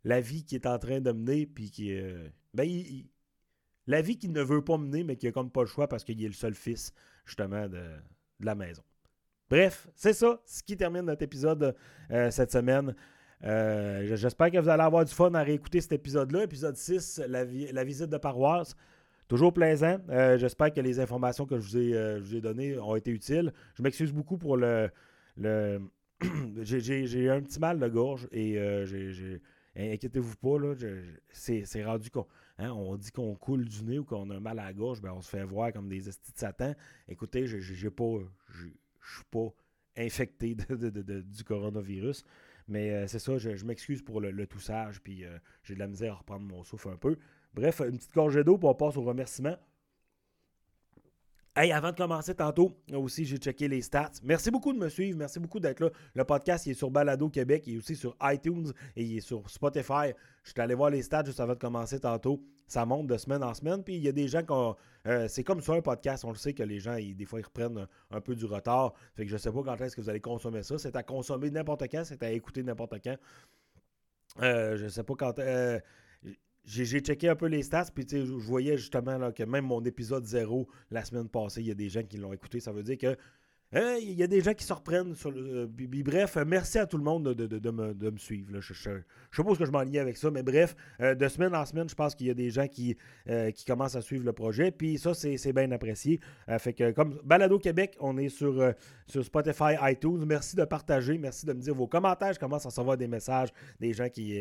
la 0.04 0.22
vie 0.22 0.46
qui 0.46 0.56
est 0.56 0.66
en 0.66 0.80
train 0.80 1.02
de 1.02 1.12
mener. 1.12 1.46
Puis 1.46 1.72
qui. 1.72 1.94
Euh, 1.94 2.30
ben, 2.54 2.68
la 3.88 4.02
vie 4.02 4.18
qu'il 4.18 4.32
ne 4.32 4.42
veut 4.42 4.64
pas 4.64 4.78
mener, 4.78 5.04
mais 5.04 5.18
qui 5.18 5.28
a 5.28 5.32
comme 5.32 5.52
pas 5.52 5.62
le 5.62 5.68
choix 5.68 5.88
parce 5.88 6.04
qu'il 6.04 6.24
est 6.24 6.28
le 6.28 6.34
seul 6.34 6.54
fils, 6.54 6.94
justement, 7.26 7.68
de, 7.68 7.84
la 8.40 8.56
maison. 8.56 8.84
Bref, 9.50 9.88
c'est 9.96 10.14
ça, 10.14 10.42
ce 10.46 10.64
qui 10.64 10.78
termine 10.78 11.02
notre 11.02 11.24
épisode 11.24 11.76
euh, 12.12 12.32
cette 12.32 12.52
semaine. 12.52 12.96
Euh, 13.44 14.16
j'espère 14.16 14.52
que 14.52 14.58
vous 14.58 14.70
allez 14.70 14.84
avoir 14.84 15.04
du 15.04 15.14
fun 15.14 15.34
à 15.34 15.44
réécouter 15.44 15.82
cet 15.82 15.94
épisode-là. 15.94 16.44
Épisode 16.44 16.76
6, 16.76 17.22
la, 17.28 17.44
visite 17.84 18.10
de 18.10 18.18
paroisse. 18.18 18.76
Toujours 19.32 19.54
plaisant. 19.54 19.98
Euh, 20.10 20.38
j'espère 20.38 20.74
que 20.74 20.82
les 20.82 21.00
informations 21.00 21.46
que 21.46 21.58
je 21.58 22.20
vous, 22.20 22.36
ai, 22.36 22.41
données 22.41 22.78
ont 22.78 22.98
été 22.98 23.12
utiles. 23.12 23.54
Je 23.76 23.82
m'excuse 23.82 24.12
beaucoup 24.12 24.38
pour 24.38 24.58
le. 24.58 24.89
le 25.38 25.80
j'ai 26.63 27.30
un 27.30 27.41
petit 27.41 27.58
mal 27.58 27.80
de 27.80 27.88
gorge 27.88 28.28
et 28.34 28.56
j'ai 28.84 29.41
Inquiétez-vous 29.74 30.36
pas, 30.36 30.58
c'est 31.32 31.86
rendu 31.86 32.10
qu'on 32.10 32.28
hein, 32.58 32.72
on 32.72 32.98
dit 32.98 33.10
qu'on 33.13 33.34
coule 33.36 33.63
du 33.63 33.86
nez 33.86 34.00
ou 34.00 34.04
qu'on 34.04 34.30
a 34.32 34.39
mal 34.41 34.60
à 34.60 34.65
la 34.65 34.74
gorge, 34.74 35.02
ben 35.02 35.13
on 35.13 35.22
se 35.22 35.30
fait 35.30 35.46
voir 35.46 35.72
comme 35.72 35.88
des 35.88 36.10
estis 36.10 36.34
de 36.34 36.38
Satan. 36.38 36.76
Écoutez, 37.08 37.48
je 37.48 37.56
ne 37.56 37.62
suis 37.62 37.89
pas 39.32 39.48
infecté 39.96 40.58
du 40.58 41.44
coronavirus. 41.46 42.26
Mais 42.67 42.91
euh, 42.91 43.08
c'est 43.08 43.20
ça, 43.20 43.38
je, 43.38 43.65
m'excuse 43.65 44.02
pour 44.02 44.22
le, 44.22 44.48
toussage, 44.48 45.02
puis 45.02 45.26
euh, 45.26 45.38
j'ai 45.63 45.74
de 45.74 45.80
la 45.80 45.88
misère 45.88 46.13
à 46.13 46.17
reprendre 46.17 46.46
mon 46.46 46.63
souffle 46.63 46.89
un 46.89 46.96
peu. 46.96 47.17
Bref, 47.54 47.82
une 47.82 47.98
petite 47.98 48.14
gorgée 48.14 48.44
d'eau, 48.44 48.58
puis 48.58 48.68
on 48.68 48.76
passe 48.76 48.98
au 48.98 49.04
remerciement. 49.04 49.58
Hey, 51.54 51.74
avant 51.74 51.92
de 51.92 51.98
commencer 51.98 52.34
tantôt, 52.34 52.78
aussi, 52.94 53.26
j'ai 53.26 53.36
checké 53.36 53.68
les 53.68 53.82
stats. 53.82 54.12
Merci 54.24 54.52
beaucoup 54.52 54.72
de 54.72 54.78
me 54.78 54.88
suivre. 54.88 55.18
Merci 55.18 55.38
beaucoup 55.38 55.60
d'être 55.60 55.82
là. 55.82 55.90
Le 56.14 56.24
podcast, 56.24 56.66
il 56.66 56.72
est 56.72 56.76
sur 56.76 56.90
Balado 56.90 57.30
Québec. 57.30 57.64
Il 57.68 57.76
est 57.76 57.78
aussi 57.78 57.98
sur 57.98 58.16
iTunes 58.24 58.72
et 58.96 59.04
il 59.04 59.18
est 59.18 59.22
sur 59.22 59.50
Spotify. 59.50 60.14
Je 60.44 60.52
suis 60.52 60.62
allé 60.62 60.76
voir 60.76 60.92
les 60.92 61.02
stats 61.02 61.26
juste 61.26 61.42
avant 61.42 61.52
de 61.52 61.60
commencer 61.60 62.00
tantôt. 62.00 62.42
Ça 62.68 62.86
monte 62.86 63.08
de 63.08 63.18
semaine 63.18 63.44
en 63.44 63.54
semaine. 63.54 63.84
Puis 63.84 63.98
il 63.98 64.02
y 64.02 64.08
a 64.08 64.14
des 64.14 64.30
gens 64.30 64.44
qui 64.44 64.54
ont. 64.54 64.78
Euh, 65.08 65.28
c'est 65.28 65.44
comme 65.44 65.60
sur 65.60 65.74
un 65.74 65.82
podcast. 65.82 66.24
On 66.24 66.30
le 66.30 66.38
sait 66.38 66.54
que 66.54 66.64
les 66.64 66.80
gens, 66.80 66.96
des 66.96 67.26
fois, 67.26 67.42
ils 67.42 67.46
reprennent 67.46 67.86
un, 68.12 68.22
peu 68.22 68.34
du 68.34 68.46
retard. 68.46 68.94
Fait 69.14 69.24
que 69.24 69.30
je 69.30 69.36
ne 69.36 69.40
sais 69.40 69.52
pas 69.52 69.62
quand 69.62 69.82
est-ce 69.82 69.98
que 69.98 70.00
vous 70.00 70.10
allez 70.10 70.22
consommer 70.22 70.64
ça. 70.64 70.78
C'est 70.78 70.96
à 70.96 71.04
consommer 71.04 71.50
n'importe 71.52 71.84
quand. 71.92 72.06
C'est 72.06 72.24
à 72.24 72.32
écouter 72.32 72.64
n'importe 72.64 72.96
quand. 73.04 73.18
Euh, 74.42 74.78
je 74.78 74.86
ne 74.86 74.90
sais 74.90 75.04
pas 75.04 75.16
quand. 75.16 75.38
Euh, 75.40 75.82
j'ai 76.63 77.00
checké 77.00 77.30
un 77.30 77.36
peu 77.36 77.47
les 77.47 77.63
stats, 77.63 77.88
puis 77.93 78.06
je 78.10 78.32
voyais 78.34 78.78
justement 78.78 79.17
là, 79.17 79.32
que 79.32 79.43
même 79.43 79.65
mon 79.65 79.84
épisode 79.84 80.26
0 80.26 80.67
la 80.91 81.04
semaine 81.04 81.28
passée, 81.28 81.62
il 81.62 81.67
y 81.67 81.71
a 81.71 81.76
des 81.76 81.89
gens 81.89 82.04
qui 82.04 82.17
l'ont 82.17 82.34
écouté. 82.34 82.60
Ça 82.60 82.71
veut 82.71 82.84
dire 82.84 82.97
que 82.97 83.17
il 83.74 84.14
y 84.14 84.24
a 84.24 84.28
des 84.28 84.42
gens 84.42 84.54
qui 84.54 84.66
se 84.66 84.74
reprennent. 84.74 85.16
Sur 85.16 85.32
le, 85.32 85.64
euh, 85.64 86.04
bref, 86.04 86.38
merci 86.46 86.78
à 86.78 86.86
tout 86.86 86.98
le 86.98 87.04
monde 87.04 87.34
de, 87.34 87.72
me, 87.72 88.18
suivre. 88.18 88.60
Je, 88.60 88.74
ne 88.74 88.98
sais 89.32 89.44
pas 89.44 89.54
ce 89.54 89.60
que 89.60 89.66
je 89.66 89.72
m'enlignais 89.72 90.00
avec 90.00 90.18
ça, 90.18 90.30
mais 90.30 90.44
bref, 90.44 90.76
euh, 91.00 91.16
de 91.16 91.28
semaine 91.28 91.56
en 91.56 91.66
semaine, 91.66 91.88
je 91.88 91.96
pense 91.96 92.14
qu'il 92.14 92.28
y 92.28 92.30
a 92.30 92.34
des 92.34 92.50
gens 92.50 92.68
qui, 92.68 92.98
euh, 93.30 93.52
qui 93.52 93.64
commencent 93.64 93.96
à 93.96 94.02
suivre 94.02 94.26
le 94.26 94.34
projet. 94.34 94.72
Puis 94.72 94.98
ça, 94.98 95.14
c'est 95.14 95.54
bien 95.54 95.72
apprécié. 95.72 96.20
fait 96.60 96.74
que 96.74 96.92
comme 96.92 97.20
Balado 97.24 97.60
Québec, 97.60 97.96
on 98.00 98.18
est 98.18 98.30
sur, 98.30 98.74
sur 99.08 99.24
Spotify, 99.24 99.76
iTunes. 99.84 100.26
Merci 100.26 100.56
de 100.56 100.66
partager. 100.66 101.18
Merci 101.18 101.46
de 101.46 101.54
me 101.54 101.62
dire 101.62 101.74
vos 101.74 101.88
commentaires. 101.88 102.34
Je 102.34 102.40
commence 102.40 102.66
à 102.66 102.70
recevoir 102.70 102.98
des 102.98 103.08
messages 103.08 103.50
des 103.80 103.94
gens 103.94 104.10
qui, 104.10 104.38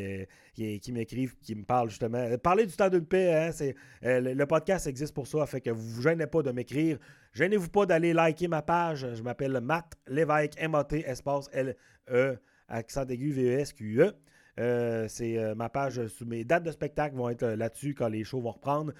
qui, 0.54 0.92
m'écrivent, 0.92 1.36
qui 1.40 1.54
me 1.54 1.64
parlent 1.64 1.90
justement. 1.90 2.36
Parler 2.38 2.66
du 2.66 2.74
temps 2.74 2.88
d'une 2.88 3.06
paix, 3.06 3.32
hein, 3.32 3.50
c'est, 3.52 3.76
le, 4.02 4.44
podcast 4.44 4.88
existe 4.88 5.14
pour 5.14 5.28
ça. 5.28 5.46
Fait 5.46 5.60
que 5.60 5.70
vous 5.70 5.88
ne 5.88 5.94
vous 5.94 6.02
gênez 6.02 6.26
pas 6.26 6.42
de 6.42 6.50
m'écrire. 6.50 6.98
Gênez-vous 7.32 7.68
pas 7.68 7.86
d'aller 7.86 8.12
liker 8.12 8.48
ma 8.48 8.62
page. 8.62 9.06
Je 9.14 9.22
m'appelle 9.22 9.60
Matt 9.60 9.94
Lévesque, 10.08 10.54
M-A-T, 10.58 11.04
espace 11.06 11.48
L-E, 11.52 12.36
accent 12.68 13.06
aigu, 13.06 13.30
V-E-S-Q-E. 13.32 14.12
Euh, 14.58 15.06
c'est 15.08 15.38
euh, 15.38 15.54
ma 15.54 15.68
page 15.68 16.06
sous 16.08 16.26
mes 16.26 16.44
dates 16.44 16.64
de 16.64 16.70
spectacle 16.70 17.16
vont 17.16 17.28
être 17.28 17.44
euh, 17.44 17.56
là-dessus 17.56 17.94
quand 17.94 18.08
les 18.08 18.24
shows 18.24 18.40
vont 18.40 18.50
reprendre. 18.50 18.92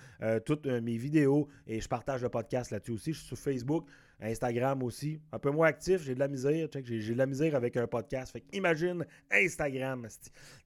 toutes 0.47 0.67
mes 0.67 0.97
vidéos 0.97 1.49
et 1.67 1.81
je 1.81 1.89
partage 1.89 2.23
le 2.23 2.29
podcast 2.29 2.71
là-dessus 2.71 2.93
aussi. 2.93 3.13
Je 3.13 3.19
suis 3.19 3.29
sur 3.29 3.39
Facebook. 3.39 3.87
Instagram 4.21 4.83
aussi. 4.83 5.21
Un 5.33 5.39
peu 5.39 5.51
moins 5.51 5.69
actif, 5.69 6.03
j'ai 6.03 6.15
de 6.15 6.21
la 6.21 6.29
misère. 6.29 6.69
J'ai 6.85 7.13
de 7.13 7.19
la 7.19 7.27
misère 7.27 7.55
avec 7.55 7.77
un 7.77 7.87
podcast. 7.87 8.33
Fait 8.33 8.45
imagine 8.53 9.05
Instagram. 9.31 10.07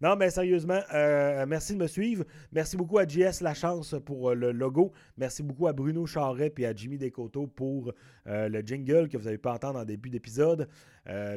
Non, 0.00 0.16
mais 0.16 0.30
sérieusement, 0.30 0.80
euh, 0.92 1.44
merci 1.46 1.74
de 1.74 1.78
me 1.78 1.86
suivre. 1.86 2.24
Merci 2.52 2.76
beaucoup 2.76 2.98
à 2.98 3.06
JS 3.06 3.40
La 3.40 3.54
Chance 3.54 3.94
pour 4.04 4.30
euh, 4.30 4.34
le 4.34 4.52
logo. 4.52 4.92
Merci 5.16 5.42
beaucoup 5.42 5.66
à 5.66 5.72
Bruno 5.72 6.06
Charret 6.06 6.52
et 6.58 6.66
à 6.66 6.74
Jimmy 6.74 6.98
Descoteaux 6.98 7.46
pour 7.46 7.92
euh, 8.26 8.48
le 8.48 8.60
jingle 8.60 9.08
que 9.08 9.16
vous 9.16 9.26
avez 9.26 9.38
pu 9.38 9.48
entendre 9.48 9.78
en 9.78 9.84
début 9.84 10.10
d'épisode. 10.10 10.68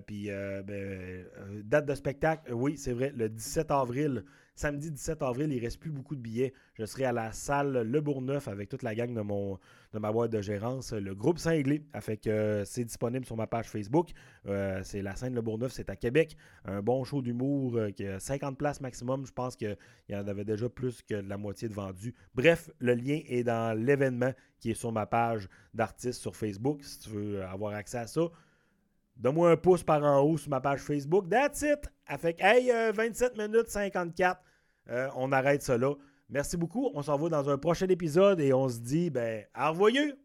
puis, 0.06 0.30
ben, 0.30 1.26
date 1.64 1.86
de 1.86 1.96
spectacle, 1.96 2.54
oui, 2.54 2.78
c'est 2.78 2.94
vrai, 2.94 3.12
le 3.16 3.30
17 3.30 3.72
avril 3.72 4.24
Samedi 4.58 4.90
17 4.90 5.22
avril, 5.22 5.52
il 5.52 5.58
ne 5.58 5.62
reste 5.62 5.80
plus 5.80 5.92
beaucoup 5.92 6.16
de 6.16 6.20
billets. 6.20 6.52
Je 6.74 6.84
serai 6.84 7.06
à 7.06 7.12
la 7.12 7.32
salle 7.32 7.84
Le 7.84 8.02
Bourgneuf 8.02 8.48
avec 8.48 8.70
toute 8.70 8.82
la 8.82 8.96
gang 8.96 9.14
de, 9.14 10.00
ma 10.00 10.12
boîte 10.12 10.32
de 10.32 10.42
gérance, 10.42 10.94
le 10.94 11.14
groupe 11.14 11.38
que 11.38 12.30
euh, 12.30 12.66
c'est 12.66 12.84
disponible 12.84 13.24
sur 13.24 13.38
ma 13.38 13.46
page 13.46 13.70
Facebook. 13.70 14.10
Euh, 14.48 14.82
c'est 14.84 15.04
la 15.04 15.16
scène 15.16 15.36
Le 15.36 15.44
Bourgneuf, 15.44 15.74
c'est 15.74 15.92
à 15.92 15.96
Québec. 15.96 16.36
Un 16.66 16.82
bon 16.82 17.04
show 17.04 17.22
d'humour 17.22 17.78
euh, 17.78 17.92
qui 17.92 18.08
a 18.08 18.20
50 18.20 18.58
places 18.58 18.82
maximum. 18.82 19.28
Je 19.28 19.32
pense 19.32 19.56
qu'il 19.56 19.78
y 20.10 20.16
en 20.16 20.28
avait 20.28 20.44
déjà 20.44 20.68
plus 20.68 21.04
que 21.04 21.14
la 21.14 21.38
moitié 21.38 21.70
de 21.70 21.76
vendus. 21.76 22.16
Bref, 22.34 22.72
le 22.80 22.96
lien 22.96 23.20
est 23.28 23.44
dans 23.44 23.78
l'événement 23.78 24.34
qui 24.60 24.72
est 24.72 24.74
sur 24.74 24.92
ma 24.92 25.06
page 25.06 25.48
d'artiste 25.76 26.20
sur 26.20 26.36
Facebook 26.36 26.84
si 26.84 27.02
tu 27.02 27.10
veux 27.12 27.44
avoir 27.44 27.76
accès 27.76 28.00
à 28.00 28.08
ça. 28.08 28.22
Donne-moi 29.18 29.52
un 29.52 29.58
pouce 29.58 29.84
par 29.84 30.04
en 30.04 30.20
haut 30.22 30.38
sur 30.38 30.50
ma 30.50 30.62
page 30.62 30.80
Facebook. 30.80 31.30
That's 31.30 31.62
it! 31.62 31.88
Fait 32.18 32.36
hey, 32.40 32.72
27 32.96 33.38
minutes 33.38 33.70
54. 33.70 34.42
Euh, 34.90 35.10
on 35.16 35.32
arrête 35.32 35.62
ça. 35.62 35.78
Merci 36.30 36.58
beaucoup. 36.58 36.90
On 36.94 37.02
s'en 37.02 37.18
va 37.18 37.30
dans 37.30 37.50
un 37.50 37.58
prochain 37.58 37.88
épisode 37.88 38.40
et 38.40 38.54
on 38.54 38.68
se 38.70 38.80
dit, 38.80 39.10
ben, 39.10 39.46
au 39.54 39.70
revoyeux! 39.70 40.18